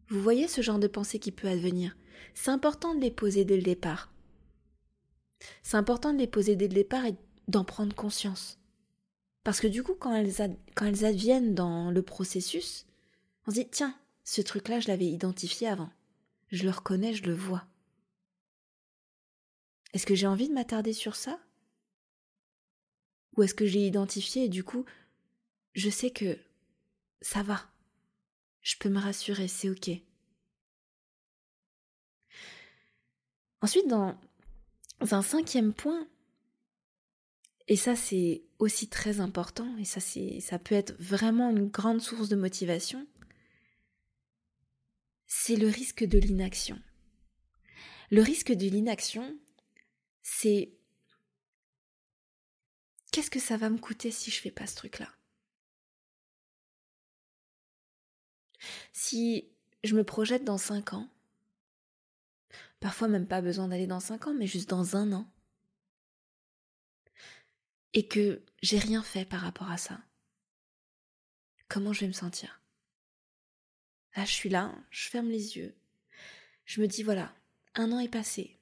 Vous 0.10 0.20
voyez 0.20 0.48
ce 0.48 0.62
genre 0.62 0.80
de 0.80 0.88
pensée 0.88 1.20
qui 1.20 1.32
peut 1.32 1.48
advenir. 1.48 1.96
C'est 2.34 2.50
important 2.50 2.96
de 2.96 3.02
les 3.02 3.12
poser 3.12 3.46
dès 3.46 3.56
le 3.56 3.62
départ. 3.62 4.12
C'est 5.62 5.78
important 5.78 6.12
de 6.12 6.18
les 6.18 6.26
poser 6.26 6.56
dès 6.56 6.68
le 6.68 6.74
départ 6.74 7.06
et 7.06 7.13
d'en 7.48 7.65
prendre 7.65 7.96
conscience. 7.96 8.58
Parce 9.44 9.60
que 9.60 9.68
du 9.68 9.84
coup, 9.84 9.94
quand 9.94 10.15
elles, 10.15 10.58
quand 10.74 10.88
elles 10.88 11.06
adviennent 11.06 11.54
dans 11.54 11.91
le 11.91 12.02
processus, 12.02 12.88
on 13.46 13.52
se 13.52 13.58
dit, 13.58 13.70
tiens, 13.70 13.96
ce 14.24 14.41
truc-là, 14.41 14.80
je 14.80 14.88
l'avais 14.88 15.06
identifié 15.06 15.68
avant. 15.68 15.91
Je 16.48 16.63
le 16.63 16.72
reconnais, 16.72 17.13
je 17.13 17.26
le 17.26 17.36
vois. 17.36 17.68
Est-ce 19.93 20.06
que 20.06 20.15
j'ai 20.15 20.28
envie 20.28 20.50
de 20.50 20.54
m'attarder 20.54 20.93
sur 20.93 21.15
ça? 21.15 21.39
Ou 23.38 23.43
est-ce 23.43 23.56
que 23.56 23.65
j'ai 23.65 23.86
identifié 23.86 24.45
et 24.45 24.50
du 24.50 24.63
coup, 24.63 24.86
je 25.74 25.89
sais 25.89 26.12
que 26.12 26.38
ça 27.21 27.43
va. 27.43 27.69
Je 28.62 28.76
peux 28.78 28.89
me 28.89 29.00
rassurer, 29.00 29.48
c'est 29.48 29.69
ok. 29.69 29.91
Ensuite, 33.62 33.88
dans 33.88 34.17
un 35.00 35.21
cinquième 35.21 35.74
point, 35.74 36.08
et 37.67 37.76
ça 37.76 37.95
c'est 37.95 38.43
aussi 38.60 38.88
très 38.88 39.19
important, 39.19 39.76
et 39.78 39.86
ça, 39.86 40.00
ça 40.00 40.60
peut 40.60 40.76
être 40.76 40.93
vraiment 41.00 41.50
une 41.50 41.67
grande 41.67 42.02
source 42.02 42.30
de 42.30 42.36
motivation, 42.36 43.08
c'est 45.26 45.56
le 45.56 45.67
risque 45.67 46.04
de 46.04 46.19
l'inaction. 46.19 46.80
Le 48.12 48.21
risque 48.21 48.52
de 48.52 48.67
l'inaction, 48.67 49.36
c'est 50.27 50.73
qu'est-ce 53.11 53.29
que 53.29 53.39
ça 53.39 53.57
va 53.57 53.69
me 53.69 53.77
coûter 53.77 54.09
si 54.09 54.31
je 54.31 54.41
fais 54.41 54.49
pas 54.49 54.65
ce 54.65 54.75
truc-là? 54.75 55.07
Si 58.91 59.47
je 59.83 59.95
me 59.95 60.03
projette 60.03 60.43
dans 60.43 60.57
cinq 60.57 60.93
ans, 60.93 61.07
parfois 62.79 63.07
même 63.07 63.27
pas 63.27 63.41
besoin 63.41 63.67
d'aller 63.67 63.85
dans 63.85 63.99
cinq 63.99 64.25
ans, 64.25 64.33
mais 64.33 64.47
juste 64.47 64.67
dans 64.67 64.95
un 64.95 65.13
an, 65.13 65.31
et 67.93 68.07
que 68.07 68.41
j'ai 68.63 68.79
rien 68.79 69.03
fait 69.03 69.25
par 69.25 69.41
rapport 69.41 69.69
à 69.69 69.77
ça, 69.77 70.01
comment 71.67 71.93
je 71.93 72.01
vais 72.01 72.07
me 72.07 72.13
sentir? 72.13 72.61
Là, 74.15 74.25
je 74.25 74.31
suis 74.31 74.49
là, 74.49 74.75
je 74.89 75.07
ferme 75.07 75.29
les 75.29 75.55
yeux, 75.55 75.75
je 76.65 76.81
me 76.81 76.88
dis 76.88 77.03
voilà, 77.03 77.31
un 77.75 77.91
an 77.91 77.99
est 77.99 78.09
passé, 78.09 78.59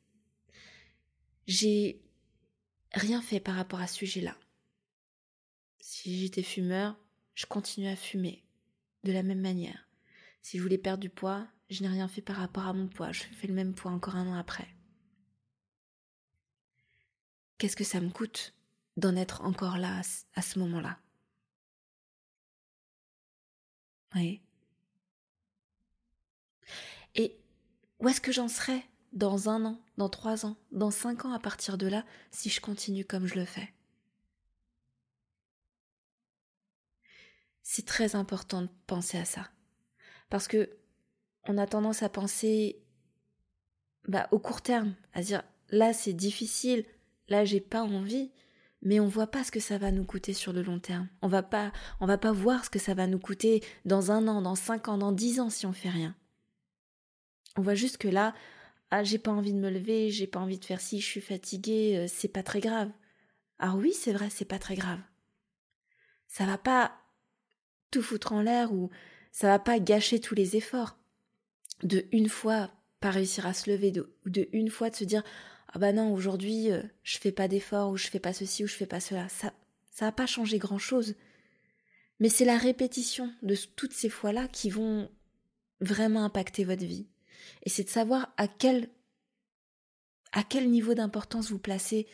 j'ai 1.48 2.02
rien 2.94 3.22
fait 3.22 3.40
par 3.40 3.56
rapport 3.56 3.82
à 3.82 3.88
ce 3.88 3.96
sujet-là. 3.96 4.36
Si 5.80 6.20
j'étais 6.20 6.44
fumeur, 6.44 6.98
je 7.36 7.46
continue 7.46 7.88
à 7.88 7.96
fumer 7.96 8.44
de 9.04 9.12
la 9.12 9.24
même 9.24 9.42
manière. 9.42 9.88
Si 10.42 10.58
je 10.58 10.64
voulais 10.64 10.78
perdre 10.78 11.02
du 11.02 11.10
poids, 11.10 11.48
je 11.70 11.82
n'ai 11.82 11.90
rien 11.90 12.08
fait 12.08 12.22
par 12.22 12.38
rapport 12.38 12.68
à 12.68 12.74
mon 12.74 12.88
poids, 12.88 13.12
je 13.12 13.24
fais 13.24 13.48
le 13.48 13.54
même 13.54 13.74
poids 13.74 13.92
encore 13.92 14.16
un 14.16 14.28
an 14.28 14.38
après. 14.38 14.68
Qu'est-ce 17.58 17.76
que 17.76 17.84
ça 17.84 18.02
me 18.02 18.10
coûte 18.10 18.54
d'en 18.98 19.16
être 19.16 19.42
encore 19.42 19.78
là 19.78 20.02
à 20.36 20.42
ce 20.42 20.60
moment-là? 20.60 21.00
Oui. 24.16 24.42
Et 27.16 27.40
où 28.00 28.08
est-ce 28.10 28.22
que 28.22 28.32
j'en 28.32 28.48
serais 28.48 28.84
dans 29.14 29.50
un 29.50 29.64
an, 29.66 29.80
dans 29.98 30.10
trois 30.10 30.46
ans, 30.46 30.58
dans 30.72 30.92
cinq 30.92 31.26
ans 31.26 31.32
à 31.32 31.40
partir 31.40 31.78
de 31.78 31.88
là, 31.88 32.04
si 32.32 32.50
je 32.50 32.60
continue 32.60 33.06
comme 33.06 33.28
je 33.28 33.36
le 33.36 33.46
fais 33.46 33.74
C'est 37.62 37.86
très 37.86 38.16
important 38.16 38.64
de 38.64 38.70
penser 38.88 39.18
à 39.18 39.26
ça. 39.26 39.50
Parce 40.30 40.48
que 40.48 40.70
on 41.48 41.58
a 41.58 41.66
tendance 41.66 42.04
à 42.04 42.10
penser 42.10 42.84
bah, 44.08 44.28
au 44.32 44.40
court 44.40 44.62
terme, 44.62 44.96
à 45.14 45.22
dire 45.22 45.44
là 45.70 45.94
c'est 45.94 46.14
difficile, 46.14 46.86
là 47.30 47.46
j'ai 47.46 47.62
pas 47.62 47.82
envie, 47.82 48.32
mais 48.82 49.00
on 49.00 49.08
voit 49.08 49.28
pas 49.28 49.44
ce 49.44 49.52
que 49.52 49.60
ça 49.60 49.78
va 49.78 49.92
nous 49.92 50.04
coûter 50.04 50.34
sur 50.34 50.54
le 50.54 50.62
long 50.62 50.80
terme. 50.80 51.08
On 51.22 51.28
va 51.28 51.42
pas, 51.42 51.72
on 52.02 52.06
va 52.06 52.18
pas 52.18 52.34
voir 52.34 52.66
ce 52.66 52.70
que 52.70 52.80
ça 52.80 52.94
va 52.94 53.08
nous 53.08 53.20
coûter 53.20 53.64
dans 53.86 54.12
un 54.12 54.28
an, 54.28 54.42
dans 54.42 54.56
cinq 54.56 54.88
ans, 54.90 54.98
dans 54.98 55.12
dix 55.12 55.40
ans 55.40 55.50
si 55.50 55.66
on 55.66 55.74
fait 55.74 55.90
rien. 55.90 56.16
On 57.56 57.62
voit 57.62 57.76
juste 57.76 57.98
que 57.98 58.08
là, 58.08 58.34
ah 58.92 59.04
j'ai 59.04 59.18
pas 59.18 59.32
envie 59.32 59.54
de 59.54 59.60
me 59.60 59.70
lever, 59.70 60.10
j'ai 60.12 60.28
pas 60.28 60.40
envie 60.40 60.60
de 60.60 60.66
faire 60.66 60.82
ci, 60.82 61.00
je 61.02 61.06
suis 61.06 61.22
fatiguée, 61.22 61.98
euh, 61.98 62.08
c'est 62.08 62.28
pas 62.28 62.44
très 62.44 62.60
grave. 62.60 62.92
Ah 63.60 63.76
oui, 63.76 63.94
c'est 63.94 64.14
vrai, 64.14 64.30
c'est 64.30 64.46
pas 64.46 64.60
très 64.60 64.76
grave. 64.76 65.00
Ça 66.28 66.46
va 66.46 66.58
pas 66.58 66.94
tout 67.92 68.02
foutre 68.02 68.34
en 68.34 68.42
l'air 68.42 68.74
ou 68.74 68.90
ça 69.32 69.48
va 69.48 69.60
pas 69.60 69.80
gâcher 69.80 70.20
tous 70.20 70.36
les 70.36 70.56
efforts. 70.56 70.98
De 71.84 72.06
une 72.12 72.30
fois 72.30 72.72
pas 73.00 73.12
réussir 73.12 73.46
à 73.46 73.54
se 73.54 73.70
lever, 73.70 73.94
ou 74.26 74.30
de 74.30 74.48
une 74.54 74.70
fois 74.70 74.90
de 74.90 74.96
se 74.96 75.04
dire 75.04 75.24
ah 75.68 75.80
bah 75.80 75.92
non 75.92 76.14
aujourd'hui 76.14 76.72
euh, 76.72 76.82
je 77.04 77.18
fais 77.18 77.32
pas 77.32 77.48
d'efforts 77.48 77.90
ou 77.90 77.98
je 77.98 78.08
fais 78.08 78.20
pas 78.20 78.34
ceci 78.34 78.64
ou 78.64 78.68
je 78.68 78.76
fais 78.76 78.86
pas 78.86 79.00
cela, 79.00 79.28
ça 79.30 79.54
ça 79.92 80.06
va 80.06 80.12
pas 80.12 80.26
changer 80.26 80.58
grand 80.58 80.80
chose. 80.80 81.16
Mais 82.20 82.30
c'est 82.30 82.46
la 82.46 82.58
répétition 82.58 83.34
de 83.42 83.56
toutes 83.76 83.94
ces 83.94 84.10
fois-là 84.10 84.48
qui 84.48 84.70
vont 84.70 85.10
vraiment 85.82 86.24
impacter 86.24 86.64
votre 86.64 86.86
vie. 86.86 87.08
Et 87.64 87.70
c'est 87.70 87.84
de 87.84 87.90
savoir 87.90 88.34
à 88.38 88.48
quel 88.48 88.90
à 90.32 90.44
quel 90.44 90.70
niveau 90.70 90.96
d'importance 90.96 91.52
vous 91.52 91.60
placez 91.60 92.08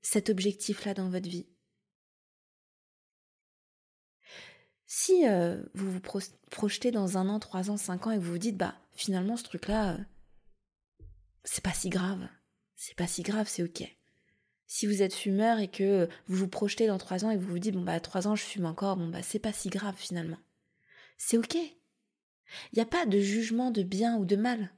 cet 0.00 0.30
objectif-là 0.30 0.94
dans 0.94 1.08
votre 1.08 1.28
vie. 1.28 1.46
Si 4.86 5.26
euh, 5.26 5.60
vous 5.74 5.90
vous 5.90 6.00
projetez 6.50 6.92
dans 6.92 7.18
un 7.18 7.28
an, 7.28 7.40
trois 7.40 7.70
ans, 7.70 7.76
cinq 7.76 8.06
ans 8.06 8.12
et 8.12 8.16
que 8.16 8.22
vous 8.22 8.32
vous 8.32 8.38
dites, 8.38 8.56
bah 8.56 8.76
finalement 8.92 9.36
ce 9.36 9.42
truc-là, 9.42 9.94
euh, 9.94 9.98
c'est 11.42 11.64
pas 11.64 11.72
si 11.72 11.88
grave, 11.88 12.28
c'est 12.76 12.94
pas 12.94 13.08
si 13.08 13.22
grave, 13.22 13.48
c'est 13.48 13.64
ok. 13.64 13.82
Si 14.66 14.86
vous 14.86 15.02
êtes 15.02 15.14
fumeur 15.14 15.58
et 15.58 15.68
que 15.68 16.08
vous 16.28 16.36
vous 16.36 16.48
projetez 16.48 16.86
dans 16.86 16.98
trois 16.98 17.24
ans 17.24 17.30
et 17.30 17.36
que 17.36 17.40
vous 17.40 17.50
vous 17.50 17.58
dites, 17.58 17.74
bon 17.74 17.82
bah 17.82 17.98
trois 17.98 18.28
ans 18.28 18.36
je 18.36 18.44
fume 18.44 18.66
encore, 18.66 18.96
bon 18.96 19.08
bah 19.08 19.22
c'est 19.22 19.40
pas 19.40 19.52
si 19.52 19.68
grave 19.68 19.96
finalement. 19.96 20.38
C'est 21.18 21.38
ok. 21.38 21.56
Il 22.72 22.76
n'y 22.76 22.82
a 22.82 22.86
pas 22.86 23.06
de 23.06 23.18
jugement 23.18 23.70
de 23.70 23.82
bien 23.82 24.16
ou 24.16 24.24
de 24.24 24.36
mal. 24.36 24.70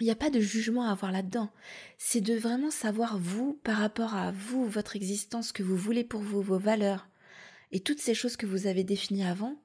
Il 0.00 0.04
n'y 0.04 0.10
a 0.10 0.16
pas 0.16 0.30
de 0.30 0.40
jugement 0.40 0.84
à 0.84 0.90
avoir 0.90 1.12
là-dedans. 1.12 1.50
C'est 1.98 2.20
de 2.20 2.34
vraiment 2.34 2.70
savoir 2.70 3.18
vous, 3.18 3.60
par 3.62 3.78
rapport 3.78 4.14
à 4.14 4.32
vous, 4.32 4.66
votre 4.66 4.96
existence, 4.96 5.48
ce 5.48 5.52
que 5.52 5.62
vous 5.62 5.76
voulez 5.76 6.02
pour 6.02 6.20
vous, 6.20 6.42
vos 6.42 6.58
valeurs, 6.58 7.08
et 7.70 7.80
toutes 7.80 8.00
ces 8.00 8.14
choses 8.14 8.36
que 8.36 8.46
vous 8.46 8.66
avez 8.66 8.84
définies 8.84 9.24
avant, 9.24 9.56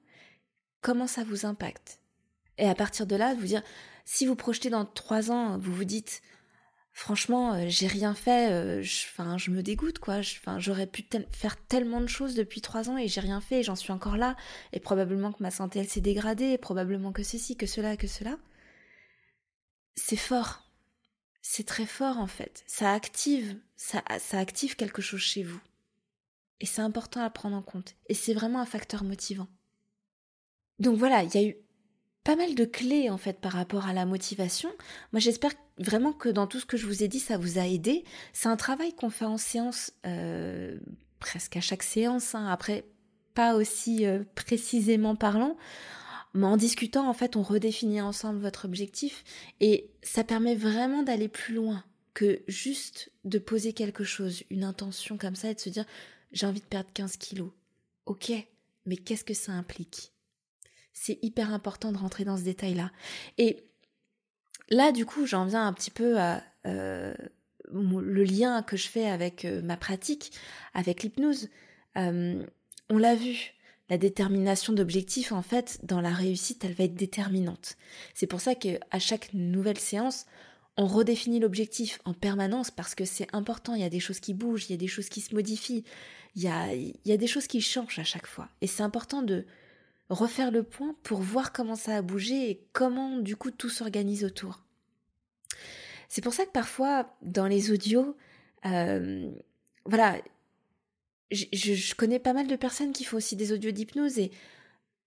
comment 0.82 1.08
ça 1.08 1.24
vous 1.24 1.46
impacte 1.46 2.00
Et 2.58 2.68
à 2.68 2.76
partir 2.76 3.08
de 3.08 3.16
là, 3.16 3.34
vous 3.34 3.48
dire, 3.48 3.64
si 4.06 4.26
vous 4.26 4.36
projetez 4.36 4.70
dans 4.70 4.86
trois 4.86 5.32
ans, 5.32 5.58
vous 5.58 5.74
vous 5.74 5.86
dites, 5.86 6.22
franchement, 6.98 7.54
euh, 7.54 7.66
j'ai 7.68 7.86
rien 7.86 8.16
fait, 8.16 8.52
euh, 8.52 8.82
je, 8.82 9.52
me 9.52 9.62
dégoûte, 9.62 10.00
quoi. 10.00 10.22
J'aurais 10.58 10.88
pu 10.88 11.06
faire 11.32 11.56
tellement 11.68 12.02
de 12.02 12.08
choses 12.08 12.34
depuis 12.34 12.60
trois 12.60 12.90
ans 12.90 12.98
et 12.98 13.08
j'ai 13.08 13.22
rien 13.22 13.40
fait 13.40 13.60
et 13.60 13.64
j'en 13.64 13.76
suis 13.76 13.94
encore 13.94 14.18
là. 14.18 14.36
Et 14.74 14.80
probablement 14.80 15.32
que 15.32 15.44
ma 15.44 15.52
santé, 15.52 15.80
elle 15.80 15.88
s'est 15.88 16.02
dégradée, 16.02 16.58
probablement 16.58 17.12
que 17.12 17.22
ceci, 17.22 17.56
que 17.56 17.68
cela, 17.68 17.98
que 17.98 18.08
cela. 18.08 18.38
C'est 19.96 20.18
fort. 20.18 20.64
C'est 21.44 21.68
très 21.68 21.86
fort, 21.86 22.18
en 22.18 22.28
fait. 22.28 22.64
Ça 22.66 22.92
active, 22.92 23.56
ça 23.76 24.02
active 24.34 24.76
quelque 24.76 25.04
chose 25.04 25.22
chez 25.22 25.44
vous. 25.44 25.62
Et 26.60 26.66
c'est 26.66 26.82
important 26.82 27.22
à 27.22 27.30
prendre 27.30 27.56
en 27.56 27.62
compte. 27.62 27.96
Et 28.10 28.16
c'est 28.16 28.34
vraiment 28.34 28.60
un 28.60 28.66
facteur 28.66 29.04
motivant. 29.04 29.48
Donc 30.80 30.98
voilà, 30.98 31.22
il 31.24 31.34
y 31.34 31.38
a 31.38 31.44
eu 31.44 31.56
pas 32.28 32.36
mal 32.36 32.56
de 32.56 32.66
clés 32.66 33.10
en 33.10 33.18
fait 33.18 33.40
par 33.40 33.54
rapport 33.54 33.88
à 33.88 33.94
la 33.94 34.06
motivation. 34.06 34.70
Moi 35.14 35.22
j'espère 35.22 35.54
vraiment 35.78 36.12
que 36.12 36.28
dans 36.28 36.46
tout 36.46 36.60
ce 36.60 36.66
que 36.66 36.76
je 36.76 36.86
vous 36.86 37.02
ai 37.02 37.08
dit, 37.08 37.22
ça 37.22 37.38
vous 37.38 37.58
a 37.58 37.66
aidé. 37.66 38.04
C'est 38.34 38.50
un 38.50 38.58
travail 38.58 38.94
qu'on 38.94 39.10
fait 39.10 39.24
en 39.24 39.38
séance 39.38 39.94
euh, 40.06 40.78
presque 41.20 41.56
à 41.56 41.62
chaque 41.62 41.84
séance. 41.84 42.36
Hein. 42.36 42.48
Après, 42.48 42.84
pas 43.34 43.56
aussi 43.56 44.06
euh, 44.06 44.26
précisément 44.36 45.16
parlant. 45.16 45.56
Mais 46.34 46.48
en 46.48 46.58
discutant, 46.58 47.08
en 47.08 47.14
fait, 47.14 47.38
on 47.38 47.44
redéfinit 47.44 48.02
ensemble 48.02 48.42
votre 48.42 48.66
objectif 48.66 49.24
et 49.62 49.90
ça 50.04 50.26
permet 50.26 50.56
vraiment 50.56 51.04
d'aller 51.04 51.30
plus 51.30 51.54
loin 51.54 51.82
que 52.14 52.42
juste 52.50 53.10
de 53.24 53.40
poser 53.40 53.72
quelque 53.72 54.04
chose, 54.04 54.44
une 54.50 54.66
intention 54.66 55.18
comme 55.18 55.36
ça 55.36 55.50
et 55.50 55.54
de 55.54 55.62
se 55.62 55.70
dire 55.70 55.86
j'ai 56.34 56.46
envie 56.46 56.60
de 56.60 56.66
perdre 56.66 56.90
15 56.94 57.16
kilos. 57.16 57.52
Ok, 58.06 58.34
mais 58.86 58.98
qu'est-ce 58.98 59.24
que 59.24 59.34
ça 59.34 59.54
implique? 59.54 60.12
C'est 61.00 61.20
hyper 61.22 61.54
important 61.54 61.92
de 61.92 61.98
rentrer 61.98 62.26
dans 62.26 62.38
ce 62.38 62.42
détail-là. 62.42 62.92
Et 63.38 63.64
là, 64.70 64.92
du 64.92 65.06
coup, 65.06 65.28
j'en 65.28 65.46
viens 65.46 65.68
un 65.68 65.72
petit 65.72 65.92
peu 65.92 66.20
à 66.20 66.44
euh, 66.66 67.14
le 67.72 68.24
lien 68.24 68.64
que 68.64 68.76
je 68.76 68.88
fais 68.88 69.08
avec 69.08 69.46
euh, 69.46 69.62
ma 69.62 69.78
pratique, 69.78 70.32
avec 70.74 71.04
l'hypnose. 71.04 71.50
Euh, 71.98 72.44
on 72.90 72.98
l'a 72.98 73.14
vu, 73.14 73.54
la 73.90 74.00
détermination 74.00 74.74
d'objectifs, 74.74 75.32
en 75.32 75.44
fait, 75.44 75.80
dans 75.84 76.02
la 76.02 76.12
réussite, 76.12 76.66
elle 76.66 76.74
va 76.74 76.86
être 76.86 76.96
déterminante. 76.96 77.78
C'est 78.16 78.28
pour 78.28 78.42
ça 78.42 78.56
que 78.56 78.80
à 78.90 78.98
chaque 78.98 79.34
nouvelle 79.34 79.80
séance, 79.80 80.26
on 80.78 80.88
redéfinit 80.88 81.40
l'objectif 81.40 82.00
en 82.06 82.14
permanence 82.14 82.72
parce 82.72 82.96
que 82.96 83.06
c'est 83.06 83.28
important. 83.34 83.76
Il 83.76 83.82
y 83.82 83.86
a 83.86 83.90
des 83.90 84.00
choses 84.00 84.20
qui 84.20 84.34
bougent, 84.34 84.66
il 84.70 84.72
y 84.72 84.76
a 84.76 84.80
des 84.80 84.88
choses 84.88 85.10
qui 85.10 85.22
se 85.22 85.36
modifient, 85.36 85.84
il 86.36 86.42
y 86.42 86.48
a, 86.48 86.74
il 86.74 87.00
y 87.06 87.12
a 87.12 87.18
des 87.18 87.28
choses 87.28 87.48
qui 87.48 87.62
changent 87.62 88.00
à 88.00 88.04
chaque 88.04 88.28
fois. 88.28 88.50
Et 88.62 88.68
c'est 88.68 88.84
important 88.84 89.22
de 89.22 89.46
refaire 90.10 90.52
le 90.52 90.64
point 90.64 90.96
pour 91.04 91.20
voir 91.20 91.52
comment 91.52 91.76
ça 91.76 91.98
a 91.98 92.02
bougé 92.02 92.50
et 92.50 92.62
comment, 92.74 93.18
du 93.18 93.36
coup, 93.36 93.52
tout 93.52 93.70
s'organise 93.70 94.24
autour. 94.24 94.64
C'est 96.10 96.22
pour 96.22 96.34
ça 96.34 96.46
que 96.46 96.52
parfois, 96.52 97.16
dans 97.22 97.48
les 97.48 97.72
audios, 97.72 98.16
euh, 98.66 99.30
voilà, 99.86 100.18
je, 101.32 101.46
je, 101.52 101.96
connais 101.96 102.20
pas 102.20 102.34
mal 102.34 102.48
de 102.48 102.56
personnes 102.56 102.94
qui 102.94 103.04
font 103.04 103.18
aussi 103.18 103.36
des 103.36 103.52
audios 103.52 103.72
d'hypnose 103.72 104.18
et 104.18 104.32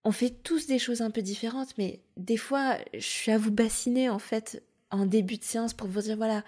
on 0.03 0.11
fait 0.11 0.29
tous 0.29 0.67
des 0.67 0.79
choses 0.79 1.01
un 1.01 1.11
peu 1.11 1.21
différentes, 1.21 1.77
mais 1.77 2.01
des 2.17 2.37
fois, 2.37 2.77
je 2.93 2.99
suis 2.99 3.31
à 3.31 3.37
vous 3.37 3.51
bassiner 3.51 4.09
en 4.09 4.19
fait 4.19 4.63
en 4.89 5.05
début 5.05 5.37
de 5.37 5.43
séance 5.43 5.73
pour 5.73 5.87
vous 5.87 6.01
dire 6.01 6.17
voilà, 6.17 6.43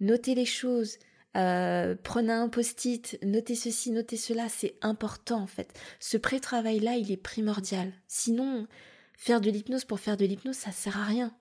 notez 0.00 0.34
les 0.34 0.44
choses, 0.44 0.98
euh, 1.36 1.94
prenez 2.02 2.32
un 2.32 2.48
post-it, 2.48 3.18
notez 3.22 3.54
ceci, 3.54 3.90
notez 3.90 4.16
cela, 4.16 4.48
c'est 4.48 4.76
important 4.80 5.42
en 5.42 5.46
fait. 5.46 5.78
Ce 6.00 6.16
pré-travail-là, 6.16 6.96
il 6.96 7.12
est 7.12 7.16
primordial. 7.16 7.92
Sinon, 8.08 8.66
faire 9.14 9.40
de 9.40 9.50
l'hypnose 9.50 9.84
pour 9.84 10.00
faire 10.00 10.16
de 10.16 10.24
l'hypnose, 10.24 10.56
ça 10.56 10.72
sert 10.72 10.98
à 10.98 11.04
rien. 11.04 11.34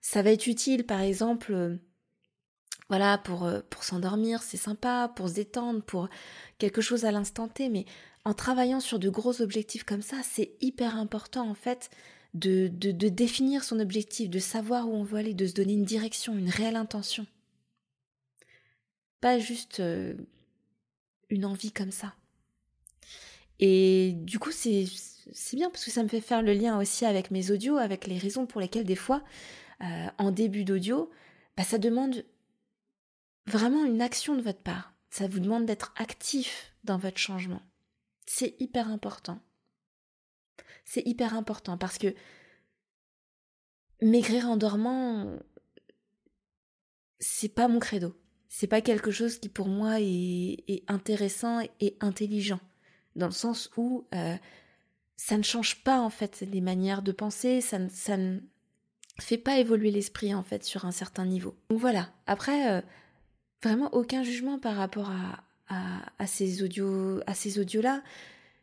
Ça 0.00 0.22
va 0.22 0.30
être 0.30 0.46
utile, 0.46 0.86
par 0.86 1.00
exemple, 1.00 1.52
euh, 1.52 1.76
voilà, 2.88 3.18
pour, 3.18 3.44
euh, 3.44 3.60
pour 3.68 3.84
s'endormir, 3.84 4.42
c'est 4.42 4.56
sympa, 4.56 5.12
pour 5.14 5.28
se 5.28 5.34
détendre, 5.34 5.82
pour 5.82 6.08
quelque 6.58 6.80
chose 6.80 7.04
à 7.04 7.12
l'instant 7.12 7.48
T, 7.48 7.68
mais 7.68 7.84
en 8.24 8.32
travaillant 8.32 8.80
sur 8.80 8.98
de 8.98 9.10
gros 9.10 9.42
objectifs 9.42 9.84
comme 9.84 10.02
ça, 10.02 10.16
c'est 10.22 10.52
hyper 10.60 10.96
important 10.96 11.48
en 11.48 11.54
fait 11.54 11.90
de, 12.34 12.68
de, 12.68 12.90
de, 12.90 13.08
définir 13.08 13.64
son 13.64 13.80
objectif, 13.80 14.30
de 14.30 14.38
savoir 14.38 14.88
où 14.88 14.94
on 14.94 15.04
veut 15.04 15.18
aller, 15.18 15.34
de 15.34 15.46
se 15.46 15.54
donner 15.54 15.74
une 15.74 15.84
direction, 15.84 16.36
une 16.36 16.50
réelle 16.50 16.76
intention. 16.76 17.26
Pas 19.20 19.38
juste 19.38 19.80
euh, 19.80 20.14
une 21.30 21.44
envie 21.44 21.72
comme 21.72 21.90
ça. 21.90 22.14
Et 23.58 24.12
du 24.14 24.38
coup, 24.38 24.52
c'est 24.52 24.86
bien 25.54 25.70
parce 25.70 25.84
que 25.84 25.90
ça 25.90 26.02
me 26.02 26.08
fait 26.08 26.20
faire 26.20 26.42
le 26.42 26.52
lien 26.52 26.78
aussi 26.78 27.04
avec 27.06 27.30
mes 27.30 27.50
audios, 27.50 27.76
avec 27.76 28.06
les 28.06 28.18
raisons 28.18 28.46
pour 28.46 28.60
lesquelles 28.60 28.84
des 28.84 28.96
fois, 28.96 29.24
euh, 29.82 30.06
en 30.18 30.30
début 30.30 30.64
d'audio, 30.64 31.10
bah, 31.56 31.64
ça 31.64 31.78
demande 31.78 32.24
vraiment 33.46 33.84
une 33.84 34.02
action 34.02 34.34
de 34.34 34.42
votre 34.42 34.60
part. 34.60 34.92
Ça 35.10 35.26
vous 35.26 35.40
demande 35.40 35.64
d'être 35.64 35.94
actif 35.96 36.74
dans 36.84 36.98
votre 36.98 37.18
changement. 37.18 37.62
C'est 38.26 38.60
hyper 38.60 38.88
important. 38.88 39.40
C'est 40.84 41.06
hyper 41.06 41.34
important 41.34 41.78
parce 41.78 41.96
que 41.98 42.14
maigrir 44.02 44.48
en 44.50 44.56
dormant, 44.56 45.38
c'est 47.18 47.48
pas 47.48 47.68
mon 47.68 47.78
credo. 47.78 48.14
C'est 48.48 48.66
pas 48.66 48.80
quelque 48.80 49.10
chose 49.10 49.38
qui 49.38 49.48
pour 49.48 49.68
moi 49.68 50.00
est, 50.00 50.82
intéressant 50.88 51.60
et 51.80 51.96
intelligent. 52.00 52.60
Dans 53.16 53.26
le 53.26 53.32
sens 53.32 53.70
où 53.76 54.06
euh, 54.14 54.36
ça 55.16 55.36
ne 55.36 55.42
change 55.42 55.82
pas 55.82 56.00
en 56.00 56.10
fait 56.10 56.44
les 56.50 56.60
manières 56.60 57.02
de 57.02 57.12
penser, 57.12 57.60
ça 57.60 57.78
ne, 57.78 57.88
ça 57.88 58.16
ne 58.16 58.40
fait 59.18 59.38
pas 59.38 59.58
évoluer 59.58 59.90
l'esprit 59.90 60.34
en 60.34 60.42
fait 60.42 60.64
sur 60.64 60.84
un 60.84 60.92
certain 60.92 61.24
niveau. 61.24 61.56
Donc 61.70 61.80
voilà. 61.80 62.10
Après, 62.26 62.70
euh, 62.70 62.80
vraiment 63.62 63.92
aucun 63.94 64.22
jugement 64.22 64.58
par 64.58 64.76
rapport 64.76 65.10
à, 65.10 65.42
à, 66.18 66.26
ces 66.26 66.62
audios 66.62 67.20
à 67.26 67.34
ces 67.34 67.58
audios 67.58 67.82
là 67.82 68.02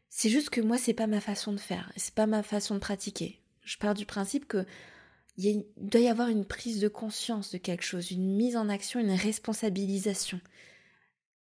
c'est 0.10 0.30
juste 0.30 0.50
que 0.50 0.62
moi 0.62 0.78
c'est 0.78 0.94
pas 0.94 1.08
ma 1.08 1.20
façon 1.20 1.52
de 1.52 1.60
faire 1.60 1.92
c'est 1.96 2.14
pas 2.14 2.28
ma 2.28 2.44
façon 2.44 2.76
de 2.76 2.80
pratiquer 2.80 3.40
je 3.64 3.78
pars 3.78 3.94
du 3.94 4.06
principe 4.06 4.48
que 4.48 4.66
il 5.38 5.66
doit 5.78 6.02
y 6.02 6.08
avoir 6.08 6.30
une 6.30 6.46
prise 6.46 6.80
de 6.80 6.88
conscience 6.88 7.52
de 7.52 7.58
quelque 7.58 7.84
chose 7.84 8.12
une 8.12 8.36
mise 8.36 8.56
en 8.56 8.70
action 8.70 9.00
une 9.00 9.12
responsabilisation 9.12 10.40